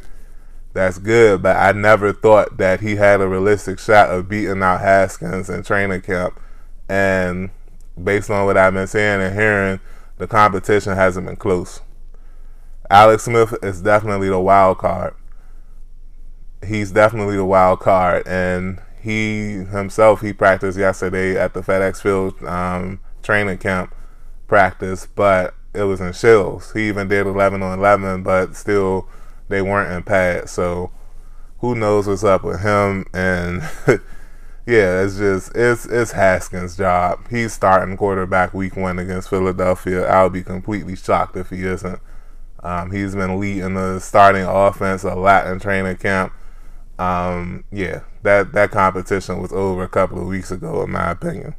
that's 0.73 0.99
good, 0.99 1.41
but 1.41 1.57
I 1.57 1.71
never 1.71 2.13
thought 2.13 2.57
that 2.57 2.81
he 2.81 2.97
had 2.97 3.21
a 3.21 3.29
realistic 3.29 3.79
shot 3.79 4.11
of 4.11 4.29
beating 4.29 4.61
out 4.61 4.81
Haskins 4.81 5.49
in 5.49 5.63
training 5.63 6.03
camp. 6.03 6.41
And 6.89 7.51
based 8.03 8.29
on 8.29 8.45
what 8.45 8.57
I've 8.57 8.75
been 8.75 8.89
seeing 8.89 9.21
and 9.21 9.39
hearing, 9.39 9.81
the 10.19 10.27
competition 10.27 10.97
hasn't 10.97 11.27
been 11.27 11.37
close. 11.37 11.81
Alex 12.91 13.25
Smith 13.25 13.55
is 13.63 13.81
definitely 13.81 14.29
the 14.29 14.41
wild 14.41 14.79
card. 14.79 15.15
He's 16.67 16.93
definitely 16.93 17.37
the 17.37 17.45
wild 17.45 17.81
card, 17.81 18.27
and 18.27 18.81
he 19.01 19.65
himself 19.65 20.21
he 20.21 20.33
practiced 20.33 20.79
yesterday 20.79 21.39
at 21.39 21.55
the 21.55 21.61
FedEx 21.61 22.01
Field 22.01 22.43
um, 22.45 23.01
training 23.23 23.59
camp 23.59 23.95
practice, 24.47 25.07
but 25.07 25.55
it 25.75 25.83
was 25.83 26.01
in 26.01 26.13
shells. 26.13 26.73
He 26.73 26.89
even 26.89 27.09
did 27.09 27.27
11 27.27 27.63
on 27.63 27.79
11, 27.79 28.23
but 28.23 28.57
still 28.57 29.09
they 29.49 29.61
weren't 29.61 29.93
in 29.93 30.03
pads. 30.05 30.53
So 30.53 30.91
who 31.59 31.75
knows 31.75 32.07
what's 32.07 32.25
up 32.25 32.45
with 32.45 32.61
him? 32.61 33.07
And 33.13 33.63
yeah, 34.67 35.03
it's 35.03 35.19
just 35.19 35.53
it's 35.55 35.87
it's 35.87 36.13
Haskins' 36.13 36.77
job. 36.77 37.29
He's 37.29 37.53
starting 37.53 37.97
quarterback 37.97 38.55
week 38.55 38.77
one 38.77 38.99
against 38.99 39.29
Philadelphia. 39.29 40.07
I'll 40.07 40.31
be 40.31 40.43
completely 40.43 40.97
shocked 40.97 41.37
if 41.37 41.51
he 41.51 41.65
isn't. 41.65 42.01
Um, 42.63 42.93
he's 42.93 43.15
been 43.15 43.39
leading 43.39 43.75
the 43.75 43.99
starting 43.99 44.45
offense 44.45 45.05
a 45.05 45.15
lot 45.15 45.47
in 45.47 45.61
training 45.61 45.97
camp. 45.97 46.33
Um, 46.99 47.65
yeah, 47.73 48.01
that 48.23 48.53
that 48.53 48.71
competition 48.71 49.41
was 49.41 49.53
over 49.53 49.83
a 49.83 49.89
couple 49.89 50.21
of 50.21 50.27
weeks 50.27 50.51
ago, 50.51 50.83
in 50.83 50.91
my 50.91 51.11
opinion. 51.11 51.55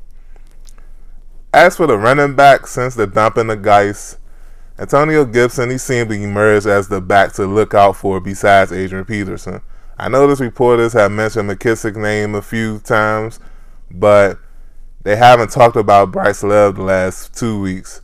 As 1.54 1.78
for 1.78 1.88
the 1.88 1.98
running 1.98 2.36
back, 2.36 2.68
since 2.68 2.96
the 2.96 3.08
dumping 3.08 3.50
of 3.50 3.62
Guice, 3.62 4.18
Antonio 4.78 5.24
Gibson, 5.26 5.70
he 5.70 5.78
seemed 5.78 6.10
to 6.10 6.16
emerge 6.16 6.66
as 6.66 6.90
the 6.90 7.00
back 7.00 7.34
to 7.34 7.46
look 7.46 7.74
out 7.74 7.96
for 7.96 8.20
besides 8.20 8.72
Adrian 8.72 9.06
Peterson. 9.06 9.62
I 9.98 10.10
noticed 10.10 10.42
reporters 10.42 10.92
have 10.94 11.12
mentioned 11.12 11.50
McKissic's 11.50 11.98
name 11.98 12.36
a 12.36 12.42
few 12.42 12.80
times, 12.80 13.40
but 13.90 14.38
they 15.04 15.16
haven't 15.16 15.52
talked 15.52 15.78
about 15.78 16.12
Bryce 16.12 16.44
Love 16.44 16.76
the 16.76 16.84
last 16.84 17.34
two 17.34 17.62
weeks. 17.62 18.02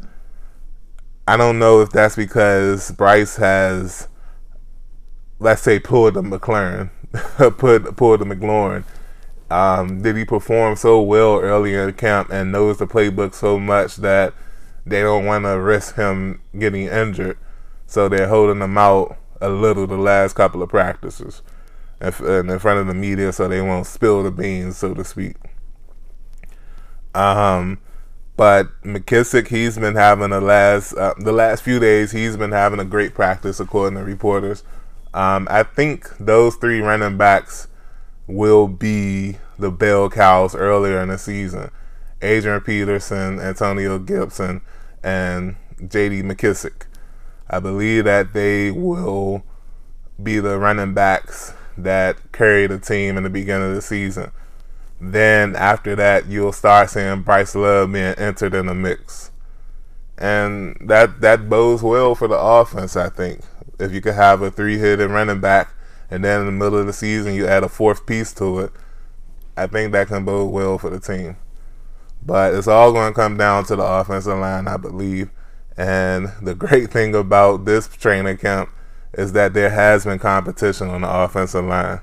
I 1.27 1.35
don't 1.35 1.59
know 1.59 1.81
if 1.81 1.89
that's 1.89 2.15
because 2.15 2.91
Bryce 2.91 3.35
has, 3.35 4.07
let's 5.39 5.61
say, 5.61 5.79
pulled 5.79 6.13
the 6.13 6.21
McLaurin, 6.21 6.89
put 7.37 7.95
pulled 7.95 8.21
the 8.21 8.25
McLaurin. 8.25 8.83
Um, 9.49 10.01
did 10.01 10.15
he 10.15 10.23
perform 10.23 10.77
so 10.77 11.01
well 11.01 11.39
early 11.39 11.75
in 11.75 11.91
camp 11.93 12.29
and 12.31 12.51
knows 12.51 12.77
the 12.77 12.87
playbook 12.87 13.33
so 13.33 13.59
much 13.59 13.97
that 13.97 14.33
they 14.85 15.01
don't 15.01 15.25
want 15.25 15.43
to 15.43 15.59
risk 15.59 15.95
him 15.95 16.41
getting 16.57 16.87
injured, 16.87 17.37
so 17.85 18.07
they're 18.07 18.29
holding 18.29 18.61
him 18.61 18.77
out 18.77 19.17
a 19.41 19.49
little 19.49 19.87
the 19.87 19.97
last 19.97 20.35
couple 20.35 20.63
of 20.63 20.69
practices 20.69 21.41
and 22.01 22.49
in 22.49 22.59
front 22.59 22.79
of 22.79 22.87
the 22.87 22.93
media 22.93 23.31
so 23.31 23.47
they 23.47 23.61
won't 23.61 23.85
spill 23.85 24.23
the 24.23 24.31
beans, 24.31 24.77
so 24.77 24.93
to 24.93 25.03
speak. 25.03 25.35
Um, 27.13 27.79
but 28.35 28.69
McKissic, 28.83 29.49
he's 29.49 29.77
been 29.77 29.95
having 29.95 30.31
the 30.31 30.41
last 30.41 30.93
uh, 30.93 31.13
the 31.19 31.31
last 31.31 31.61
few 31.61 31.79
days. 31.79 32.11
He's 32.11 32.37
been 32.37 32.51
having 32.51 32.79
a 32.79 32.85
great 32.85 33.13
practice, 33.13 33.59
according 33.59 33.99
to 33.99 34.05
reporters. 34.05 34.63
Um, 35.13 35.47
I 35.49 35.63
think 35.63 36.17
those 36.17 36.55
three 36.55 36.79
running 36.79 37.17
backs 37.17 37.67
will 38.27 38.67
be 38.67 39.37
the 39.59 39.71
bell 39.71 40.09
cows 40.09 40.55
earlier 40.55 41.01
in 41.01 41.09
the 41.09 41.17
season. 41.17 41.69
Adrian 42.21 42.61
Peterson, 42.61 43.39
Antonio 43.39 43.99
Gibson, 43.99 44.61
and 45.03 45.55
J.D. 45.87 46.21
McKissic. 46.21 46.85
I 47.49 47.59
believe 47.59 48.05
that 48.05 48.33
they 48.33 48.71
will 48.71 49.43
be 50.21 50.39
the 50.39 50.57
running 50.57 50.93
backs 50.93 51.53
that 51.77 52.31
carry 52.31 52.67
the 52.67 52.79
team 52.79 53.17
in 53.17 53.23
the 53.23 53.29
beginning 53.29 53.69
of 53.69 53.75
the 53.75 53.81
season. 53.81 54.31
Then 54.99 55.55
after 55.55 55.95
that, 55.95 56.27
you'll 56.27 56.53
start 56.53 56.91
seeing 56.91 57.23
Bryce 57.23 57.55
Love 57.55 57.91
being 57.91 58.13
entered 58.15 58.53
in 58.53 58.67
the 58.67 58.75
mix, 58.75 59.31
and 60.17 60.77
that 60.79 61.21
that 61.21 61.49
bodes 61.49 61.81
well 61.81 62.13
for 62.13 62.27
the 62.27 62.37
offense. 62.37 62.95
I 62.95 63.09
think 63.09 63.41
if 63.81 63.91
you 63.91 64.01
could 64.01 64.15
have 64.15 64.41
a 64.41 64.51
three-headed 64.51 65.09
running 65.09 65.41
back, 65.41 65.73
and 66.09 66.23
then 66.23 66.41
in 66.41 66.45
the 66.45 66.51
middle 66.51 66.79
of 66.79 66.87
the 66.87 66.93
season 66.93 67.33
you 67.33 67.47
add 67.47 67.63
a 67.63 67.69
fourth 67.69 68.05
piece 68.05 68.33
to 68.33 68.59
it, 68.59 68.71
I 69.57 69.67
think 69.67 69.91
that 69.91 70.07
can 70.07 70.25
bode 70.25 70.51
well 70.51 70.77
for 70.77 70.89
the 70.89 70.99
team. 70.99 71.37
But 72.23 72.53
it's 72.53 72.67
all 72.67 72.93
going 72.93 73.13
to 73.13 73.19
come 73.19 73.37
down 73.37 73.65
to 73.65 73.75
the 73.75 73.83
offensive 73.83 74.37
line, 74.37 74.67
I 74.67 74.77
believe. 74.77 75.29
And 75.77 76.31
the 76.41 76.53
great 76.53 76.91
thing 76.91 77.15
about 77.15 77.65
this 77.65 77.87
training 77.87 78.37
camp 78.37 78.69
is 79.13 79.33
that 79.33 79.53
there 79.53 79.69
has 79.69 80.05
been 80.05 80.19
competition 80.19 80.89
on 80.89 81.01
the 81.01 81.09
offensive 81.09 81.65
line. 81.65 82.01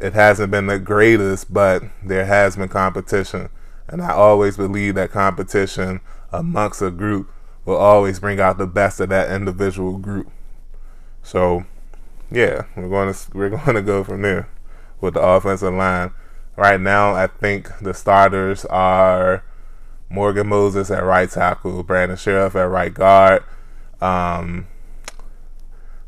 It 0.00 0.12
hasn't 0.12 0.50
been 0.50 0.66
the 0.66 0.78
greatest, 0.78 1.52
but 1.52 1.82
there 2.02 2.26
has 2.26 2.56
been 2.56 2.68
competition. 2.68 3.48
And 3.88 4.02
I 4.02 4.12
always 4.12 4.56
believe 4.56 4.96
that 4.96 5.10
competition 5.10 6.00
amongst 6.32 6.82
a 6.82 6.90
group 6.90 7.30
will 7.64 7.76
always 7.76 8.20
bring 8.20 8.40
out 8.40 8.58
the 8.58 8.66
best 8.66 9.00
of 9.00 9.08
that 9.10 9.30
individual 9.30 9.98
group. 9.98 10.30
So, 11.24 11.64
yeah, 12.30 12.66
we're 12.76 12.88
going 12.88 13.12
to 13.12 13.20
we're 13.32 13.50
going 13.64 13.74
to 13.74 13.82
go 13.82 14.04
from 14.04 14.22
there 14.22 14.48
with 15.00 15.14
the 15.14 15.20
offensive 15.20 15.74
line. 15.74 16.12
Right 16.56 16.80
now, 16.80 17.14
I 17.14 17.26
think 17.26 17.70
the 17.80 17.94
starters 17.94 18.64
are 18.66 19.42
Morgan 20.08 20.46
Moses 20.46 20.90
at 20.90 21.02
right 21.02 21.28
tackle, 21.28 21.82
Brandon 21.82 22.16
Scherff 22.16 22.54
at 22.54 22.70
right 22.70 22.94
guard, 22.94 23.42
um, 24.00 24.68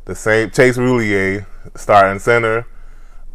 the 0.05 0.15
same 0.15 0.51
Chase 0.51 0.77
Roullier 0.77 1.47
starting 1.75 2.21
center, 2.21 2.67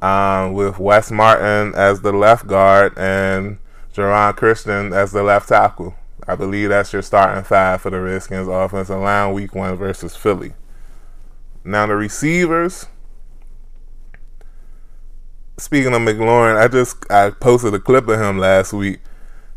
um, 0.02 0.54
with 0.54 0.80
Wes 0.80 1.12
Martin 1.12 1.74
as 1.76 2.02
the 2.02 2.14
left 2.14 2.48
guard 2.48 2.98
and 2.98 3.58
Geron 3.94 4.38
Christian 4.38 4.94
as 4.94 5.12
the 5.12 5.24
left 5.24 5.50
tackle. 5.50 5.96
I 6.28 6.36
believe 6.36 6.70
that's 6.70 6.94
your 6.94 7.02
starting 7.02 7.44
five 7.44 7.82
for 7.82 7.90
the 7.90 8.00
Redskins 8.00 8.48
offensive 8.48 9.00
line 9.00 9.34
week 9.34 9.56
one 9.56 9.76
versus 9.76 10.16
Philly. 10.16 10.54
Now 11.64 11.88
the 11.88 11.96
receivers 11.96 12.88
speaking 15.62 15.94
of 15.94 16.02
McLaurin, 16.02 16.60
I 16.60 16.68
just 16.68 17.10
I 17.12 17.30
posted 17.30 17.74
a 17.74 17.80
clip 17.80 18.08
of 18.08 18.20
him 18.20 18.40
last 18.40 18.74
week. 18.74 19.00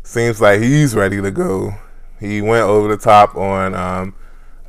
Seems 0.03 0.39
like 0.39 0.61
he's 0.61 0.95
ready 0.95 1.19
to 1.19 1.31
go. 1.31 1.73
He 2.19 2.41
went 2.41 2.63
over 2.63 2.87
the 2.87 2.97
top 2.97 3.35
on, 3.35 3.73
um, 3.73 4.15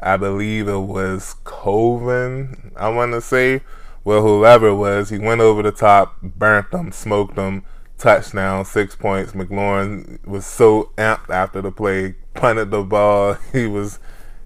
I 0.01 0.17
believe 0.17 0.67
it 0.67 0.79
was 0.79 1.37
Coven. 1.45 2.73
I 2.75 2.89
want 2.89 3.13
to 3.13 3.21
say, 3.21 3.61
well, 4.03 4.23
whoever 4.23 4.69
it 4.69 4.77
was, 4.77 5.11
he 5.11 5.19
went 5.19 5.43
over 5.43 5.63
the 5.63 5.73
top, 5.73 6.21
burnt 6.23 6.71
them, 6.71 6.91
smoked 6.91 7.37
them, 7.37 7.65
touchdown, 7.99 8.65
six 8.65 8.97
points. 8.97 9.33
McLaurin 9.33 10.27
was 10.27 10.47
so 10.47 10.91
amped 10.97 11.29
after 11.29 11.61
the 11.61 11.71
play, 11.71 12.15
punted 12.35 12.71
the 12.71 12.83
ball. 12.83 13.35
He 13.53 13.67
was, 13.67 13.99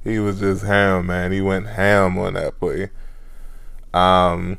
he 0.04 0.18
was 0.18 0.40
just 0.40 0.64
ham, 0.64 1.06
man. 1.06 1.32
He 1.32 1.40
went 1.40 1.66
ham 1.66 2.18
on 2.18 2.34
that 2.34 2.58
play. 2.58 2.90
Um, 3.92 4.58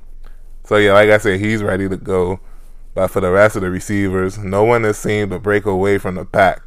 so 0.64 0.78
yeah, 0.78 0.94
like 0.94 1.10
I 1.10 1.18
said, 1.18 1.40
he's 1.40 1.64
ready 1.64 1.90
to 1.90 1.98
go. 1.98 2.40
But 2.94 3.08
for 3.08 3.22
the 3.22 3.32
rest 3.32 3.56
of 3.56 3.62
the 3.62 3.70
receivers, 3.70 4.38
no 4.38 4.64
one 4.64 4.84
has 4.84 4.98
seemed 4.98 5.32
to 5.32 5.40
break 5.40 5.66
away 5.66 5.98
from 5.98 6.16
the 6.16 6.26
pack. 6.26 6.62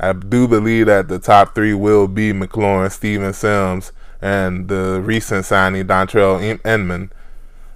I 0.00 0.12
do 0.12 0.48
believe 0.48 0.86
that 0.86 1.08
the 1.08 1.18
top 1.18 1.54
three 1.54 1.74
will 1.74 2.08
be 2.08 2.32
McLaurin, 2.32 2.90
Steven 2.90 3.32
Sims, 3.32 3.92
and 4.22 4.68
the 4.68 5.00
recent 5.04 5.44
signing 5.44 5.86
Dontrelle 5.86 6.64
Inman. 6.64 7.12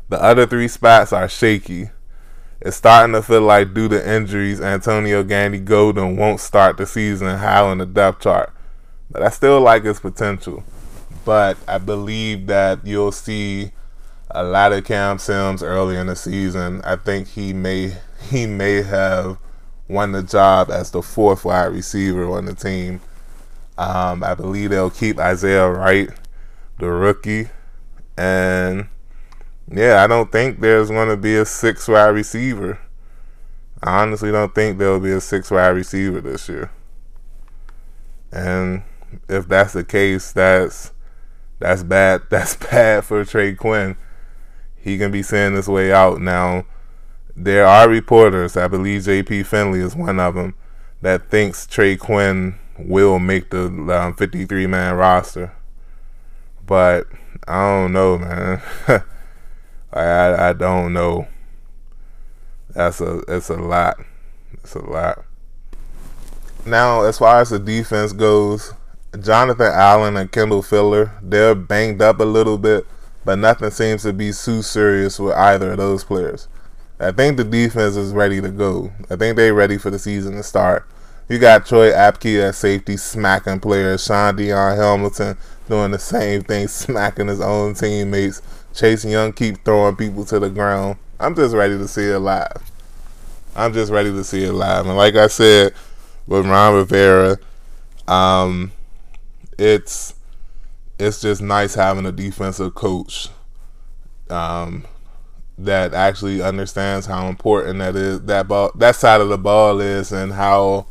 The 0.09 0.23
other 0.23 0.47
three 0.47 0.69
spots 0.69 1.13
are 1.13 1.29
shaky. 1.29 1.91
It's 2.61 2.77
starting 2.77 3.13
to 3.15 3.23
feel 3.23 3.41
like 3.41 3.75
due 3.75 3.89
to 3.89 4.09
injuries, 4.11 4.61
Antonio 4.61 5.25
Gandy 5.25 5.59
Golden 5.59 6.17
won't 6.17 6.39
start 6.39 6.77
the 6.77 6.87
season 6.87 7.39
high 7.39 7.61
on 7.61 7.79
the 7.79 7.87
depth 7.87 8.23
chart. 8.23 8.53
But 9.13 9.23
I 9.23 9.29
still 9.29 9.61
like 9.61 9.85
his 9.85 10.01
potential. 10.01 10.65
But 11.25 11.57
I 11.69 11.79
believe 11.79 12.47
that 12.47 12.85
you'll 12.85 13.13
see 13.13 13.73
a 14.31 14.43
lot 14.43 14.73
of 14.73 14.85
Cam 14.85 15.19
Sims 15.19 15.63
early 15.63 15.97
in 15.97 16.07
the 16.07 16.17
season. 16.17 16.81
I 16.83 16.97
think 16.97 17.29
he 17.29 17.53
may 17.53 17.97
he 18.31 18.47
may 18.47 18.83
have 18.83 19.39
won 19.89 20.13
the 20.13 20.23
job 20.23 20.71
as 20.71 20.91
the 20.91 21.03
fourth 21.03 21.45
wide 21.45 21.67
receiver 21.67 22.29
on 22.31 22.47
the 22.47 22.55
team. 22.55 23.01
Um, 23.77 24.25
I 24.25 24.35
believe 24.35 24.71
they'll 24.71 24.91
keep 24.91 25.19
Isaiah 25.19 25.69
Wright, 25.69 26.09
the 26.79 26.89
rookie, 26.89 27.49
and 28.17 28.89
yeah, 29.71 30.03
I 30.03 30.07
don't 30.07 30.31
think 30.31 30.61
there's 30.61 30.91
going 30.91 31.09
to 31.09 31.17
be 31.17 31.37
a 31.37 31.45
six 31.45 31.89
wide 31.89 32.09
receiver. 32.09 32.79
I 33.83 34.03
honestly 34.03 34.31
don't 34.31 34.55
think 34.55 34.79
there'll 34.79 35.01
be 35.01 35.13
a 35.13 35.21
six 35.21 35.51
wide 35.51 35.69
receiver 35.69 36.21
this 36.21 36.49
year. 36.49 36.71
And 38.31 38.83
if 39.29 39.49
that's 39.49 39.73
the 39.73 39.85
case, 39.85 40.33
that's 40.33 40.93
that's 41.59 41.83
bad. 41.83 42.23
That's 42.31 42.57
bad 42.57 43.05
for 43.05 43.25
Trey 43.25 43.55
Quinn 43.55 43.97
he 44.83 44.99
can 44.99 45.13
be 45.13 45.23
seeing 45.23 45.55
his 45.55 45.69
way 45.69 45.93
out. 45.93 46.21
Now, 46.21 46.67
there 47.37 47.65
are 47.65 47.89
reporters, 47.89 48.57
I 48.57 48.67
believe 48.67 49.05
J.P. 49.05 49.45
Finlay 49.45 49.79
is 49.79 49.95
one 49.95 50.19
of 50.19 50.35
them, 50.35 50.55
that 51.01 51.31
thinks 51.31 51.67
Trey 51.67 51.97
Quinn 51.97 52.57
will 52.79 53.19
make 53.19 53.51
the 53.51 53.67
um, 53.67 54.15
53 54.15 54.67
man 54.67 54.95
roster. 54.95 55.53
But 56.67 57.07
I 57.47 57.81
don't 57.81 57.93
know, 57.93 58.19
man. 58.19 58.63
I 59.93 60.49
I 60.49 60.53
don't 60.53 60.93
know. 60.93 61.29
That's 62.71 63.01
a 63.01 63.23
it's 63.29 63.51
a 63.51 63.57
lot. 63.57 63.99
It's 64.53 64.75
a 64.75 64.81
lot. 64.81 65.25
Now, 66.65 67.03
as 67.03 67.19
far 67.19 67.41
as 67.41 67.51
the 67.51 67.59
defense 67.59 68.13
goes, 68.13 68.73
Jonathan 69.21 69.71
Allen 69.73 70.17
and 70.17 70.33
Kendall 70.33 70.63
Fuller, 70.63 71.13
they're 71.23 71.55
banged 71.55 72.01
up 72.01 72.21
a 72.21 72.25
little 72.25 72.57
bit, 72.57 72.87
but 73.25 73.39
nothing 73.39 73.71
seems 73.71 74.03
to 74.03 74.13
be 74.13 74.33
too 74.33 74.63
serious 74.63 75.19
with 75.19 75.35
either 75.35 75.73
of 75.73 75.79
those 75.79 76.03
players. 76.03 76.49
I 76.99 77.13
think 77.13 77.37
the 77.37 77.45
defense 77.45 77.97
is 77.97 78.13
ready 78.13 78.41
to 78.41 78.49
go. 78.49 78.91
I 79.11 79.17
think 79.17 79.37
they're 79.37 79.53
ready 79.53 79.77
for 79.77 79.91
the 79.91 79.99
season 79.99 80.37
to 80.37 80.43
start. 80.43 80.87
You 81.29 81.39
got 81.39 81.67
Troy 81.67 81.91
Apke 81.91 82.49
at 82.49 82.55
safety, 82.55 82.97
smacking 82.97 83.61
players. 83.61 84.05
Shaun 84.05 84.37
Dion 84.37 84.77
Hamilton 84.77 85.37
doing 85.69 85.91
the 85.91 85.99
same 85.99 86.43
thing, 86.43 86.69
smacking 86.69 87.29
his 87.29 87.41
own 87.41 87.75
teammates. 87.75 88.41
Chase 88.75 89.05
Young 89.05 89.33
keep 89.33 89.65
throwing 89.65 89.97
people 89.97 90.25
to 90.27 90.39
the 90.39 90.49
ground. 90.49 90.97
I'm 91.21 91.35
just 91.35 91.55
ready 91.55 91.77
to 91.77 91.87
see 91.87 92.05
it 92.05 92.19
live. 92.19 92.71
I'm 93.55 93.75
just 93.75 93.93
ready 93.93 94.11
to 94.11 94.25
see 94.25 94.45
it 94.45 94.53
live. 94.53 94.87
And 94.87 94.97
like 94.97 95.15
I 95.15 95.27
said 95.27 95.75
with 96.27 96.47
Ron 96.47 96.75
Rivera, 96.75 97.39
um, 98.09 98.73
it's 99.63 100.15
it's 100.99 101.21
just 101.21 101.41
nice 101.41 101.75
having 101.75 102.05
a 102.05 102.13
defensive 102.13 102.75
coach 102.75 103.29
um, 104.29 104.85
that 105.57 105.95
actually 105.95 106.43
understands 106.43 107.07
how 107.07 107.29
important 107.29 107.79
that 107.79 107.95
is 107.95 108.23
that 108.23 108.49
ball 108.49 108.73
that 108.75 108.97
side 108.97 109.21
of 109.21 109.29
the 109.29 109.39
ball 109.39 109.81
is 109.81 110.11
and 110.11 110.33
how 110.33 110.87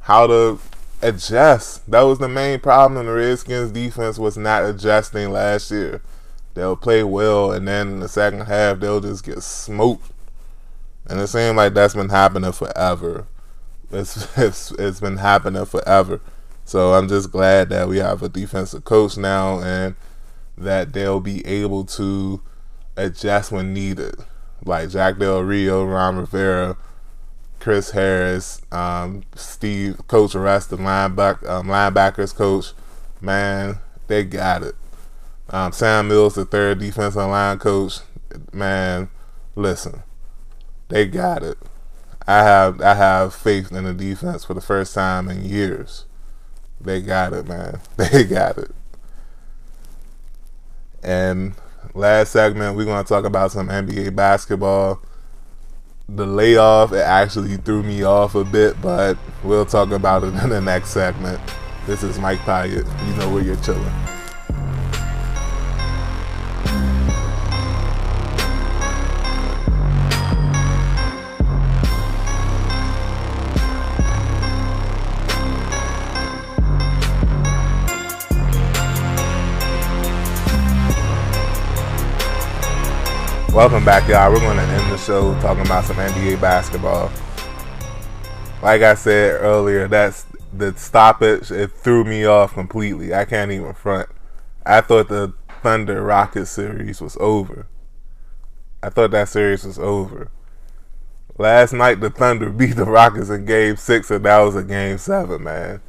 how 0.00 0.26
to 0.26 0.60
adjust. 1.00 1.90
That 1.90 2.02
was 2.02 2.18
the 2.18 2.28
main 2.28 2.60
problem 2.60 3.00
in 3.00 3.06
the 3.06 3.12
Redskins 3.12 3.72
defense 3.72 4.18
was 4.18 4.36
not 4.36 4.64
adjusting 4.64 5.30
last 5.30 5.70
year. 5.70 6.02
They'll 6.54 6.76
play 6.76 7.02
well 7.02 7.50
and 7.52 7.66
then 7.66 7.88
in 7.88 8.00
the 8.00 8.08
second 8.08 8.40
half 8.40 8.78
they'll 8.78 9.00
just 9.00 9.24
get 9.24 9.42
smoked. 9.42 10.12
And 11.08 11.18
it 11.18 11.28
seems 11.28 11.56
like 11.56 11.72
that's 11.72 11.94
been 11.94 12.10
happening 12.10 12.52
forever. 12.52 13.26
It's 13.90 14.36
it's 14.38 14.70
it's 14.72 15.00
been 15.00 15.16
happening 15.16 15.64
forever. 15.64 16.20
So 16.66 16.94
I'm 16.94 17.06
just 17.06 17.30
glad 17.30 17.68
that 17.68 17.86
we 17.86 17.98
have 17.98 18.24
a 18.24 18.28
defensive 18.28 18.82
coach 18.82 19.16
now 19.16 19.60
and 19.60 19.94
that 20.58 20.92
they'll 20.92 21.20
be 21.20 21.46
able 21.46 21.84
to 21.84 22.42
adjust 22.96 23.52
when 23.52 23.72
needed. 23.72 24.16
Like 24.64 24.90
Jack 24.90 25.18
Del 25.18 25.42
Rio, 25.42 25.84
Ron 25.84 26.16
Rivera, 26.16 26.76
Chris 27.60 27.92
Harris, 27.92 28.60
um, 28.72 29.22
Steve, 29.36 30.00
Coach 30.08 30.34
Arrest, 30.34 30.70
the 30.70 30.76
lineback, 30.76 31.48
um, 31.48 31.68
linebackers 31.68 32.34
coach, 32.34 32.72
man, 33.20 33.78
they 34.08 34.24
got 34.24 34.64
it. 34.64 34.74
Um, 35.50 35.70
Sam 35.70 36.08
Mills, 36.08 36.34
the 36.34 36.44
third 36.44 36.80
defensive 36.80 37.22
line 37.22 37.60
coach, 37.60 38.00
man, 38.52 39.08
listen, 39.54 40.02
they 40.88 41.06
got 41.06 41.44
it. 41.44 41.58
I 42.26 42.42
have 42.42 42.80
I 42.80 42.94
have 42.94 43.36
faith 43.36 43.70
in 43.70 43.84
the 43.84 43.94
defense 43.94 44.44
for 44.44 44.54
the 44.54 44.60
first 44.60 44.94
time 44.94 45.28
in 45.28 45.44
years. 45.44 46.06
They 46.80 47.00
got 47.00 47.32
it, 47.32 47.46
man. 47.46 47.80
They 47.96 48.24
got 48.24 48.58
it. 48.58 48.70
And 51.02 51.54
last 51.94 52.32
segment, 52.32 52.76
we're 52.76 52.84
going 52.84 53.02
to 53.02 53.08
talk 53.08 53.24
about 53.24 53.52
some 53.52 53.68
NBA 53.68 54.14
basketball. 54.14 55.00
The 56.08 56.26
layoff, 56.26 56.92
it 56.92 56.98
actually 56.98 57.56
threw 57.56 57.82
me 57.82 58.04
off 58.04 58.34
a 58.34 58.44
bit, 58.44 58.80
but 58.80 59.18
we'll 59.42 59.66
talk 59.66 59.90
about 59.90 60.24
it 60.24 60.34
in 60.42 60.50
the 60.50 60.60
next 60.60 60.90
segment. 60.90 61.40
This 61.86 62.02
is 62.02 62.18
Mike 62.18 62.40
Pyatt. 62.40 63.08
You 63.08 63.16
know 63.16 63.32
where 63.32 63.42
you're 63.42 63.56
chilling. 63.56 64.15
Welcome 83.56 83.86
back, 83.86 84.06
y'all. 84.06 84.30
We're 84.30 84.40
going 84.40 84.58
to 84.58 84.62
end 84.62 84.92
the 84.92 84.98
show 84.98 85.32
talking 85.40 85.64
about 85.64 85.86
some 85.86 85.96
NBA 85.96 86.42
basketball. 86.42 87.10
Like 88.62 88.82
I 88.82 88.94
said 88.94 89.40
earlier, 89.40 89.88
that's 89.88 90.26
the 90.52 90.76
stoppage. 90.76 91.50
It 91.50 91.72
threw 91.72 92.04
me 92.04 92.26
off 92.26 92.52
completely. 92.52 93.14
I 93.14 93.24
can't 93.24 93.50
even 93.50 93.72
front. 93.72 94.10
I 94.66 94.82
thought 94.82 95.08
the 95.08 95.32
Thunder 95.62 96.02
Rockets 96.02 96.50
series 96.50 97.00
was 97.00 97.16
over. 97.18 97.66
I 98.82 98.90
thought 98.90 99.12
that 99.12 99.30
series 99.30 99.64
was 99.64 99.78
over. 99.78 100.30
Last 101.38 101.72
night, 101.72 102.00
the 102.00 102.10
Thunder 102.10 102.50
beat 102.50 102.76
the 102.76 102.84
Rockets 102.84 103.30
in 103.30 103.46
Game 103.46 103.78
Six, 103.78 104.10
and 104.10 104.22
that 104.26 104.38
was 104.40 104.54
a 104.54 104.64
Game 104.64 104.98
Seven, 104.98 105.42
man. 105.42 105.80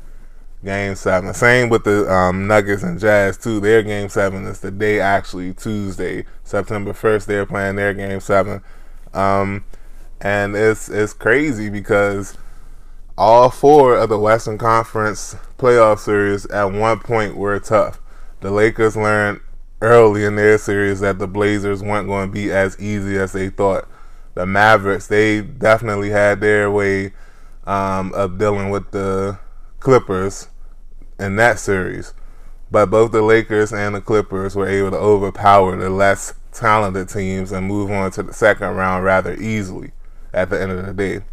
Game 0.67 0.95
seven. 0.95 1.34
Same 1.34 1.69
with 1.69 1.86
the 1.86 2.13
um, 2.13 2.45
Nuggets 2.45 2.84
and 2.84 2.99
Jazz 2.99 3.38
too. 3.38 3.62
Their 3.62 3.82
game 3.82 4.10
seven 4.10 4.45
is 4.47 4.60
the 4.60 4.69
day 4.69 4.99
actually 4.99 5.53
Tuesday, 5.53 6.25
September 6.43 6.91
first. 6.91 7.25
They're 7.25 7.45
playing 7.45 7.77
their 7.77 7.93
game 7.93 8.19
seven, 8.19 8.62
um, 9.13 9.63
and 10.19 10.58
it's 10.58 10.89
it's 10.89 11.13
crazy 11.13 11.69
because 11.69 12.38
all 13.17 13.49
four 13.49 13.95
of 13.95 14.10
the 14.10 14.19
Western 14.19 14.58
Conference 14.58 15.38
playoff 15.58 15.99
series 15.99 16.45
at 16.47 16.65
one 16.65 16.99
point 16.99 17.38
were 17.38 17.62
tough. 17.62 18.01
The 18.41 18.51
Lakers 18.51 18.97
learned 18.97 19.39
early 19.80 20.25
in 20.25 20.36
their 20.36 20.58
series 20.58 20.99
that 20.99 21.17
the 21.17 21.27
Blazers 21.27 21.82
weren't 21.82 22.10
going 22.10 22.27
to 22.27 22.34
be 22.34 22.51
as 22.51 22.77
easy 22.77 23.17
as 23.17 23.32
they 23.32 23.47
thought. 23.47 23.88
The 24.34 24.45
Mavericks 24.45 25.08
they 25.08 25.39
definitely 25.39 26.10
had 26.10 26.41
their 26.41 26.69
way 26.69 27.13
um, 27.65 28.12
of 28.13 28.38
dealing 28.38 28.69
with 28.69 28.91
the 28.91 29.39
Clippers 29.80 30.49
in 31.19 31.36
that 31.38 31.60
series. 31.60 32.13
But 32.69 32.89
both 32.89 33.12
the 33.12 33.21
Lakers 33.21 33.71
and 33.71 33.95
the 33.95 34.01
Clippers 34.01 34.56
were 34.56 34.67
able 34.67 34.91
to 34.91 34.97
overpower 34.97 35.75
the 35.77 35.89
less 35.89 36.34
talented 36.51 37.10
teams 37.10 37.51
and 37.51 37.67
move 37.67 37.91
on 37.91 38.12
to 38.12 38.23
the 38.23 38.34
second 38.34 38.75
round 38.75 39.06
rather 39.06 39.34
easily 39.36 39.91
at 40.34 40.49
the 40.49 40.62
end 40.62 40.71
of 40.71 40.86
the 40.86 40.93
day. 40.93 41.23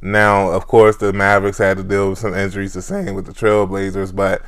Now, 0.00 0.50
of 0.50 0.66
course, 0.66 0.96
the 0.96 1.12
Mavericks 1.12 1.58
had 1.58 1.78
to 1.78 1.82
deal 1.82 2.10
with 2.10 2.18
some 2.18 2.34
injuries, 2.34 2.74
the 2.74 2.82
same 2.82 3.14
with 3.14 3.26
the 3.26 3.32
Trailblazers, 3.32 4.14
but 4.14 4.42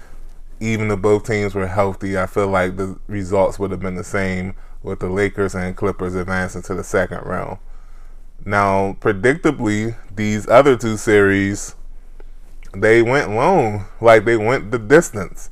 even 0.60 0.90
if 0.90 1.00
both 1.00 1.26
teams 1.26 1.54
were 1.54 1.66
healthy, 1.66 2.18
I 2.18 2.26
feel 2.26 2.48
like 2.48 2.76
the 2.76 2.98
results 3.06 3.58
would 3.58 3.70
have 3.70 3.80
been 3.80 3.94
the 3.94 4.04
same 4.04 4.54
with 4.82 5.00
the 5.00 5.08
Lakers 5.08 5.54
and 5.54 5.76
Clippers 5.76 6.14
advancing 6.14 6.62
to 6.62 6.74
the 6.74 6.84
second 6.84 7.24
round. 7.24 7.58
Now, 8.44 8.96
predictably, 9.00 9.96
these 10.14 10.48
other 10.48 10.76
two 10.76 10.96
series 10.96 11.74
they 12.72 13.02
went 13.02 13.30
long, 13.30 13.86
like 14.00 14.24
they 14.24 14.36
went 14.36 14.70
the 14.70 14.78
distance. 14.78 15.50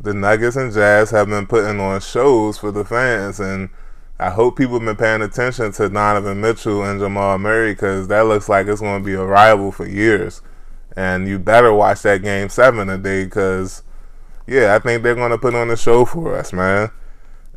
The 0.00 0.14
Nuggets 0.14 0.56
and 0.56 0.72
Jazz 0.72 1.10
have 1.10 1.28
been 1.28 1.46
putting 1.46 1.80
on 1.80 2.00
shows 2.00 2.58
for 2.58 2.70
the 2.70 2.84
fans, 2.84 3.40
and 3.40 3.68
I 4.18 4.30
hope 4.30 4.56
people 4.56 4.74
have 4.78 4.84
been 4.84 4.96
paying 4.96 5.22
attention 5.22 5.72
to 5.72 5.88
Donovan 5.88 6.40
Mitchell 6.40 6.84
and 6.84 7.00
Jamal 7.00 7.38
Murray 7.38 7.72
because 7.72 8.08
that 8.08 8.26
looks 8.26 8.48
like 8.48 8.66
it's 8.66 8.80
going 8.80 9.02
to 9.02 9.06
be 9.06 9.14
a 9.14 9.24
rival 9.24 9.72
for 9.72 9.86
years. 9.86 10.42
And 10.96 11.28
you 11.28 11.38
better 11.38 11.72
watch 11.72 12.02
that 12.02 12.22
game 12.22 12.48
seven 12.48 12.88
today 12.88 13.24
because, 13.24 13.82
yeah, 14.46 14.74
I 14.74 14.80
think 14.80 15.02
they're 15.02 15.14
going 15.14 15.30
to 15.30 15.38
put 15.38 15.54
on 15.54 15.70
a 15.70 15.76
show 15.76 16.04
for 16.04 16.36
us, 16.36 16.52
man. 16.52 16.90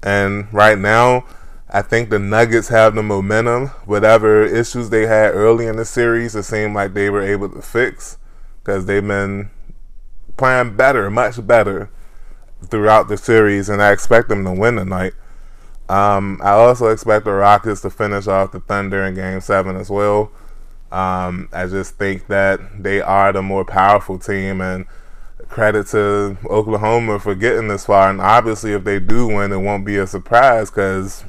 And 0.03 0.51
right 0.53 0.77
now, 0.77 1.25
I 1.69 1.81
think 1.81 2.09
the 2.09 2.19
Nuggets 2.19 2.67
have 2.67 2.93
the 2.93 3.03
momentum. 3.03 3.67
Whatever 3.85 4.43
issues 4.43 4.89
they 4.89 5.07
had 5.07 5.33
early 5.33 5.65
in 5.65 5.77
the 5.77 5.85
series, 5.85 6.35
it 6.35 6.43
seemed 6.43 6.75
like 6.75 6.93
they 6.93 7.09
were 7.09 7.23
able 7.23 7.49
to 7.49 7.61
fix 7.61 8.17
because 8.63 8.86
they've 8.86 9.06
been 9.06 9.50
playing 10.38 10.76
better, 10.76 11.10
much 11.10 11.45
better 11.45 11.89
throughout 12.63 13.08
the 13.08 13.17
series, 13.17 13.69
and 13.69 13.82
I 13.82 13.91
expect 13.91 14.30
them 14.30 14.43
to 14.45 14.52
win 14.52 14.76
tonight. 14.76 15.13
Um, 15.89 16.39
I 16.43 16.52
also 16.52 16.88
expect 16.88 17.26
the 17.26 17.32
Rockets 17.32 17.82
to 17.82 17.89
finish 17.89 18.28
off 18.28 18.52
the 18.52 18.60
Thunder 18.62 19.04
in 19.04 19.15
Game 19.15 19.41
Seven 19.41 19.76
as 19.76 19.89
well. 19.89 20.32
Um, 20.91 21.50
I 21.52 21.67
just 21.67 21.95
think 21.95 22.28
that 22.28 22.60
they 22.82 23.02
are 23.02 23.34
the 23.34 23.41
more 23.41 23.65
powerful 23.65 24.19
team, 24.19 24.62
and 24.62 24.86
credit 25.52 25.86
to 25.88 26.38
Oklahoma 26.45 27.19
for 27.19 27.36
getting 27.36 27.67
this 27.67 27.86
far. 27.86 28.10
And 28.10 28.21
obviously, 28.21 28.71
if 28.71 28.84
they 28.84 29.00
do 29.00 29.28
win, 29.28 29.52
it 29.52 29.58
won't 29.58 29.86
be 29.86 29.97
a 29.97 30.08
surprise 30.08 30.71
because 30.71 31.26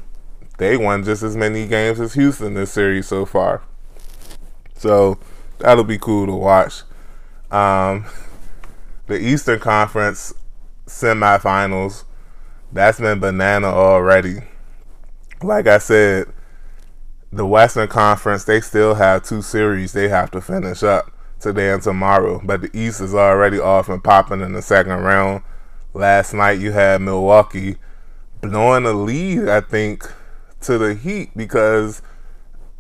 they 0.59 0.77
won 0.77 1.05
just 1.05 1.23
as 1.23 1.37
many 1.37 1.67
games 1.67 2.01
as 2.01 2.15
Houston 2.15 2.55
this 2.55 2.71
series 2.73 3.09
so 3.09 3.27
far. 3.27 3.63
So 4.75 5.19
that'll 5.59 5.85
be 5.85 5.99
cool 5.99 6.27
to 6.27 6.33
watch. 6.33 6.83
Um, 7.53 8.07
the 9.09 9.19
Eastern 9.21 9.61
Conference 9.61 10.33
semifinals, 10.87 12.05
that's 12.73 12.99
been 12.99 13.21
banana 13.21 13.67
already. 13.67 14.39
Like 15.43 15.67
I 15.67 15.77
said, 15.79 16.33
the 17.31 17.45
Western 17.45 17.89
Conference, 17.89 18.45
they 18.45 18.61
still 18.61 18.95
have 18.95 19.23
two 19.23 19.43
series 19.43 19.93
they 19.93 20.09
have 20.09 20.31
to 20.31 20.41
finish 20.41 20.83
up 20.83 21.13
today 21.41 21.71
and 21.73 21.83
tomorrow. 21.83 22.41
But 22.43 22.63
the 22.63 22.71
East 22.73 23.03
is 23.03 23.15
already 23.15 23.59
off 23.59 23.91
and 23.91 24.03
popping 24.03 24.41
in 24.41 24.53
the 24.53 24.63
second 24.63 25.01
round. 25.01 25.43
last 25.93 26.33
night 26.33 26.59
you 26.59 26.73
had 26.73 27.03
Milwaukee 27.03 27.77
blowing 28.41 28.85
the 28.85 28.95
lead, 28.95 29.47
I 29.49 29.61
think, 29.61 30.11
to 30.63 30.79
the 30.79 30.95
Heat 30.95 31.37
because 31.37 32.01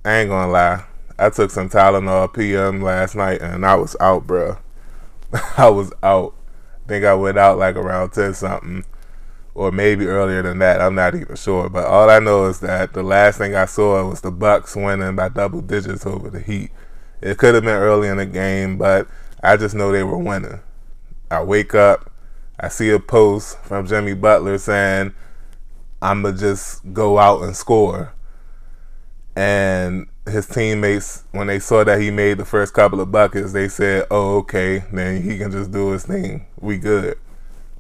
I 0.02 0.20
ain't 0.20 0.30
gonna 0.30 0.50
lie. 0.50 0.84
I 1.18 1.30
took 1.30 1.50
some 1.50 1.68
Tylenol 1.68 2.32
PM 2.32 2.82
last 2.82 3.14
night 3.14 3.40
and 3.40 3.64
I 3.64 3.74
was 3.74 3.96
out, 4.00 4.26
bro. 4.26 4.58
I 5.56 5.68
was 5.68 5.92
out. 6.02 6.34
I 6.84 6.88
think 6.88 7.04
I 7.04 7.14
went 7.14 7.38
out 7.38 7.58
like 7.58 7.76
around 7.76 8.10
10 8.10 8.34
something 8.34 8.84
or 9.54 9.70
maybe 9.70 10.06
earlier 10.06 10.42
than 10.42 10.58
that. 10.58 10.80
I'm 10.80 10.94
not 10.94 11.14
even 11.14 11.36
sure. 11.36 11.68
But 11.68 11.86
all 11.86 12.10
I 12.10 12.18
know 12.18 12.46
is 12.46 12.60
that 12.60 12.92
the 12.92 13.02
last 13.02 13.38
thing 13.38 13.54
I 13.54 13.66
saw 13.66 14.08
was 14.08 14.20
the 14.20 14.30
Bucks 14.30 14.74
winning 14.74 15.16
by 15.16 15.28
double 15.28 15.60
digits 15.60 16.06
over 16.06 16.30
the 16.30 16.40
Heat. 16.40 16.70
It 17.20 17.38
could 17.38 17.54
have 17.54 17.64
been 17.64 17.72
early 17.76 18.08
in 18.08 18.16
the 18.16 18.26
game, 18.26 18.78
but 18.78 19.06
I 19.42 19.56
just 19.56 19.74
know 19.74 19.92
they 19.92 20.02
were 20.02 20.18
winning. 20.18 20.60
I 21.30 21.42
wake 21.42 21.74
up, 21.74 22.10
I 22.58 22.68
see 22.68 22.90
a 22.90 22.98
post 22.98 23.58
from 23.60 23.86
Jimmy 23.86 24.14
Butler 24.14 24.58
saying, 24.58 25.14
I'ma 26.00 26.32
just 26.32 26.92
go 26.92 27.18
out 27.18 27.42
and 27.42 27.56
score. 27.56 28.12
And 29.36 30.08
his 30.26 30.46
teammates, 30.46 31.24
when 31.32 31.48
they 31.48 31.58
saw 31.58 31.84
that 31.84 32.00
he 32.00 32.10
made 32.10 32.38
the 32.38 32.44
first 32.44 32.74
couple 32.74 33.00
of 33.00 33.10
buckets, 33.10 33.52
they 33.52 33.68
said, 33.68 34.06
Oh, 34.10 34.36
okay, 34.38 34.84
then 34.92 35.22
he 35.22 35.38
can 35.38 35.50
just 35.50 35.72
do 35.72 35.90
his 35.90 36.04
thing. 36.06 36.46
We 36.60 36.78
good. 36.78 37.18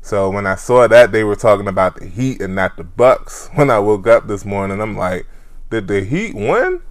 So 0.00 0.28
when 0.30 0.46
I 0.46 0.56
saw 0.56 0.88
that 0.88 1.12
they 1.12 1.22
were 1.22 1.36
talking 1.36 1.68
about 1.68 1.96
the 1.96 2.06
Heat 2.06 2.40
and 2.40 2.56
not 2.56 2.76
the 2.76 2.84
Bucks, 2.84 3.48
when 3.54 3.70
I 3.70 3.78
woke 3.78 4.06
up 4.06 4.26
this 4.26 4.44
morning, 4.44 4.80
I'm 4.80 4.96
like, 4.96 5.26
did 5.70 5.86
the 5.86 6.02
Heat 6.02 6.34
win? 6.34 6.82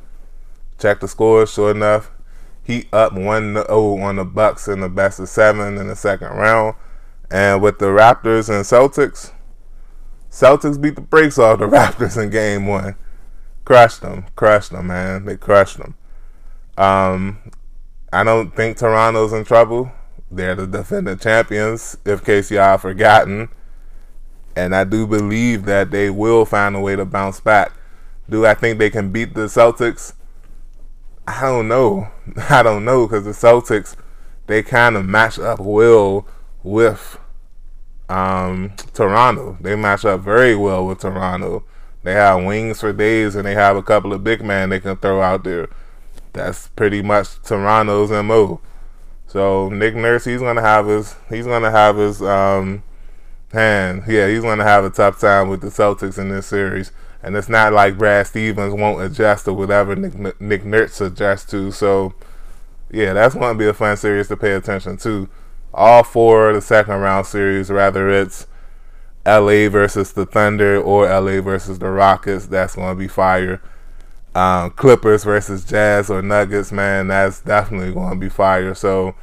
Check 0.80 1.02
the 1.02 1.08
scores. 1.08 1.54
Sure 1.54 1.72
enough, 1.72 2.12
Heat 2.64 2.88
up 2.94 3.14
one 3.14 3.58
oh 3.68 4.00
on 4.00 4.16
the 4.16 4.26
Bucks 4.26 4.68
in 4.68 4.80
the 4.80 4.90
best 4.90 5.20
of 5.20 5.28
seven 5.28 5.78
in 5.78 5.88
the 5.88 5.96
second 5.96 6.30
round, 6.30 6.76
and 7.30 7.62
with 7.62 7.80
the 7.80 7.88
Raptors 7.88 8.50
and 8.50 8.66
Celtics, 8.66 9.32
Celtics 10.32 10.82
beat 10.82 10.96
the 10.96 11.02
brakes 11.02 11.38
off 11.38 11.60
the 11.60 11.66
Raptors 11.68 12.22
in 12.22 12.30
Game 12.30 12.66
One. 12.68 12.96
Crushed 13.72 14.02
them, 14.02 14.26
crushed 14.36 14.72
them, 14.74 14.88
man. 14.88 15.24
They 15.24 15.38
crushed 15.38 15.78
them. 15.78 15.96
Um, 16.78 17.38
I 18.12 18.22
don't 18.26 18.54
think 18.54 18.76
Toronto's 18.76 19.32
in 19.32 19.46
trouble. 19.46 19.94
They're 20.30 20.56
the 20.56 20.68
defending 20.68 21.18
champions, 21.20 21.98
if 22.04 22.22
case 22.22 22.52
y'all 22.52 22.78
forgotten. 22.78 23.48
And 24.58 24.76
I 24.76 24.84
do 24.84 25.08
believe 25.08 25.64
that 25.68 25.90
they 25.90 26.10
will 26.10 26.44
find 26.44 26.76
a 26.76 26.82
way 26.82 26.98
to 26.98 27.06
bounce 27.06 27.40
back. 27.40 27.72
Do 28.30 28.46
I 28.46 28.56
think 28.56 28.78
they 28.78 28.90
can 28.90 29.10
beat 29.10 29.36
the 29.36 29.46
Celtics? 29.46 30.16
I 31.26 31.40
don't 31.44 31.70
know. 31.70 32.10
I 32.50 32.64
don't 32.64 32.84
know 32.84 33.08
because 33.08 33.24
the 33.24 33.32
Celtics, 33.32 33.96
they 34.48 34.64
kind 34.64 34.98
of 34.98 35.06
match 35.06 35.40
up 35.40 35.62
well 35.62 36.28
with 36.62 37.18
um, 38.10 38.74
Toronto. 38.94 39.56
They 39.62 39.78
match 39.78 40.04
up 40.04 40.20
very 40.20 40.58
well 40.58 40.86
with 40.86 41.00
Toronto. 41.00 41.64
They 42.04 42.14
have 42.14 42.44
wings 42.44 42.80
for 42.80 42.94
days 42.94 43.36
and 43.36 43.46
they 43.46 43.54
have 43.54 43.76
a 43.76 43.84
couple 43.84 44.14
of 44.14 44.24
big 44.24 44.44
men 44.44 44.70
they 44.70 44.80
can 44.80 44.98
throw 44.98 45.22
out 45.22 45.44
there. 45.44 45.70
That's 46.34 46.70
pretty 46.70 47.02
much 47.02 47.42
Toronto's 47.44 48.10
MO. 48.10 48.62
So 49.28 49.70
Nick 49.70 49.96
Nurse, 49.96 50.26
he's 50.26 50.42
gonna 50.42 50.62
have 50.62 50.88
his 50.88 51.16
he's 51.30 51.46
gonna 51.46 51.72
have 51.72 51.98
his 51.98 52.22
um, 52.22 52.84
hand. 53.54 54.04
Yeah, 54.08 54.28
he's 54.28 54.42
gonna 54.42 54.64
have 54.64 54.84
a 54.84 54.90
tough 54.90 55.20
time 55.20 55.50
with 55.50 55.62
the 55.62 55.68
Celtics 55.68 56.18
in 56.18 56.30
this 56.30 56.48
series. 56.48 56.92
And 57.24 57.36
it's 57.36 57.50
not 57.50 57.72
like 57.72 57.98
Brad 57.98 58.26
Stevens 58.26 58.74
won't 58.74 59.04
adjust 59.04 59.46
to 59.46 59.54
whatever 59.54 59.96
Nick, 59.96 60.42
Nick 60.42 60.66
Nurse 60.66 61.00
adjusts 61.02 61.50
to. 61.52 61.72
So 61.72 62.14
yeah, 62.90 63.14
that's 63.14 63.36
gonna 63.36 63.58
be 63.58 63.68
a 63.68 63.74
fun 63.74 63.96
series 63.96 64.28
to 64.30 64.38
pay 64.38 64.54
attention 64.54 64.98
to. 64.98 65.30
All 65.74 66.04
four 66.04 66.50
of 66.50 66.56
the 66.56 66.62
second 66.62 66.96
round 66.96 67.26
series, 67.26 67.70
whether 67.70 68.10
it's 68.10 68.48
LA 69.26 69.70
versus 69.70 70.14
the 70.14 70.26
Thunder 70.26 70.82
or 70.82 71.08
LA 71.08 71.42
versus 71.42 71.80
the 71.80 71.90
Rockets, 71.90 72.48
that's 72.48 72.76
gonna 72.76 72.96
be 72.96 73.08
fire 73.08 73.62
um, 74.34 74.72
Clippers 74.72 75.24
versus 75.24 75.66
Jazz 75.66 76.10
or 76.10 76.22
Nuggets, 76.22 76.72
man, 76.72 77.08
that's 77.08 77.42
definitely 77.42 77.94
going 77.94 78.12
to 78.12 78.20
be 78.20 78.30
fire. 78.30 78.74
So 78.74 79.16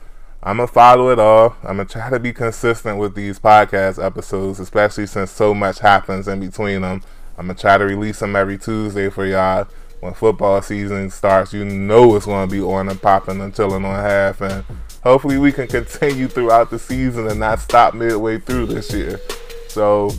I'm 0.43 0.59
gonna 0.59 0.67
follow 0.67 1.11
it 1.11 1.19
all. 1.19 1.57
I'm 1.63 1.79
gonna 1.79 1.87
try 1.87 2.11
to 2.11 2.21
be 2.21 2.33
consistent 2.33 2.99
with 2.99 3.15
these 3.15 3.39
podcast 3.39 4.03
episodes, 4.03 4.61
especially 4.61 5.07
since 5.07 5.31
so 5.31 5.55
much 5.55 5.81
happens 5.81 6.29
in 6.29 6.41
between 6.41 6.83
them. 6.83 7.03
I'm 7.37 7.47
gonna 7.47 7.59
try 7.59 7.79
to 7.79 7.85
release 7.85 8.21
them 8.21 8.37
every 8.37 8.59
Tuesday 8.59 9.09
for 9.09 9.27
y'all. 9.27 9.67
When 10.01 10.15
football 10.15 10.63
season 10.63 11.11
starts, 11.11 11.53
you 11.53 11.65
know 11.65 12.15
it's 12.15 12.27
gonna 12.27 12.51
be 12.51 12.61
on 12.61 12.89
and 12.89 13.03
popping 13.03 13.41
until 13.41 13.75
and 13.75 13.85
on 13.85 13.97
half, 13.97 14.41
and 14.41 14.65
hopefully 15.03 15.39
we 15.39 15.51
can 15.51 15.67
continue 15.67 16.29
throughout 16.29 16.71
the 16.71 16.79
season 16.79 17.27
and 17.27 17.41
not 17.41 17.59
stop 17.59 17.95
midway 17.95 18.39
through 18.39 18.67
this 18.67 18.93
year. 18.93 19.21
So. 19.69 20.11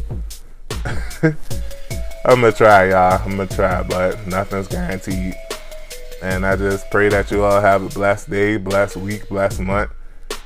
I'm 2.26 2.42
gonna 2.42 2.52
try, 2.52 2.90
y'all. 2.90 3.22
I'm 3.24 3.38
gonna 3.38 3.48
try, 3.48 3.82
but 3.84 4.28
nothing's 4.28 4.68
guaranteed. 4.68 5.36
And 6.22 6.46
I 6.46 6.56
just 6.58 6.90
pray 6.92 7.10
that 7.10 7.32
you 7.32 7.44
all 7.44 7.62
have 7.62 7.82
a 7.84 7.90
blessed 7.90 8.30
day, 8.30 8.58
blessed 8.58 8.98
week, 8.98 9.30
blessed 9.30 9.62
month. 9.62 9.92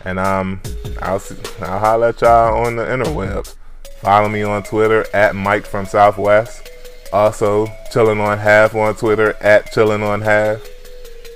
And 0.05 0.19
um, 0.19 0.61
I'll 1.01 1.19
see, 1.19 1.35
I'll 1.61 1.79
holler 1.79 2.07
at 2.07 2.21
y'all 2.21 2.65
on 2.65 2.75
the 2.75 2.83
interwebs. 2.83 3.55
Follow 4.01 4.29
me 4.29 4.43
on 4.43 4.63
Twitter 4.63 5.05
at 5.13 5.35
Mike 5.35 5.65
from 5.65 5.85
Southwest. 5.85 6.69
Also, 7.11 7.67
chilling 7.91 8.19
on 8.19 8.37
half 8.37 8.75
on 8.75 8.95
Twitter 8.95 9.33
at 9.41 9.71
chilling 9.71 10.03
on 10.03 10.21
half. 10.21 10.61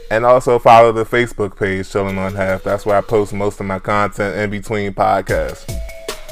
And 0.09 0.25
also 0.25 0.59
follow 0.59 0.91
the 0.91 1.03
Facebook 1.03 1.57
page 1.57 1.91
Chilling 1.91 2.17
on 2.17 2.33
Half. 2.33 2.63
That's 2.63 2.85
where 2.85 2.97
I 2.97 3.01
post 3.01 3.33
most 3.33 3.59
of 3.59 3.65
my 3.65 3.79
content 3.79 4.37
in 4.37 4.49
between 4.49 4.93
podcasts. 4.93 5.69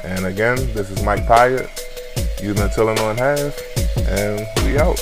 And 0.05 0.27
again, 0.27 0.57
this 0.73 0.91
is 0.91 1.01
Mike 1.03 1.25
Pyatt. 1.25 1.67
You've 2.41 2.57
been 2.57 2.69
chilling 2.69 2.99
on 2.99 3.17
half 3.17 3.59
and 4.07 4.45
we 4.63 4.77
out. 4.77 4.99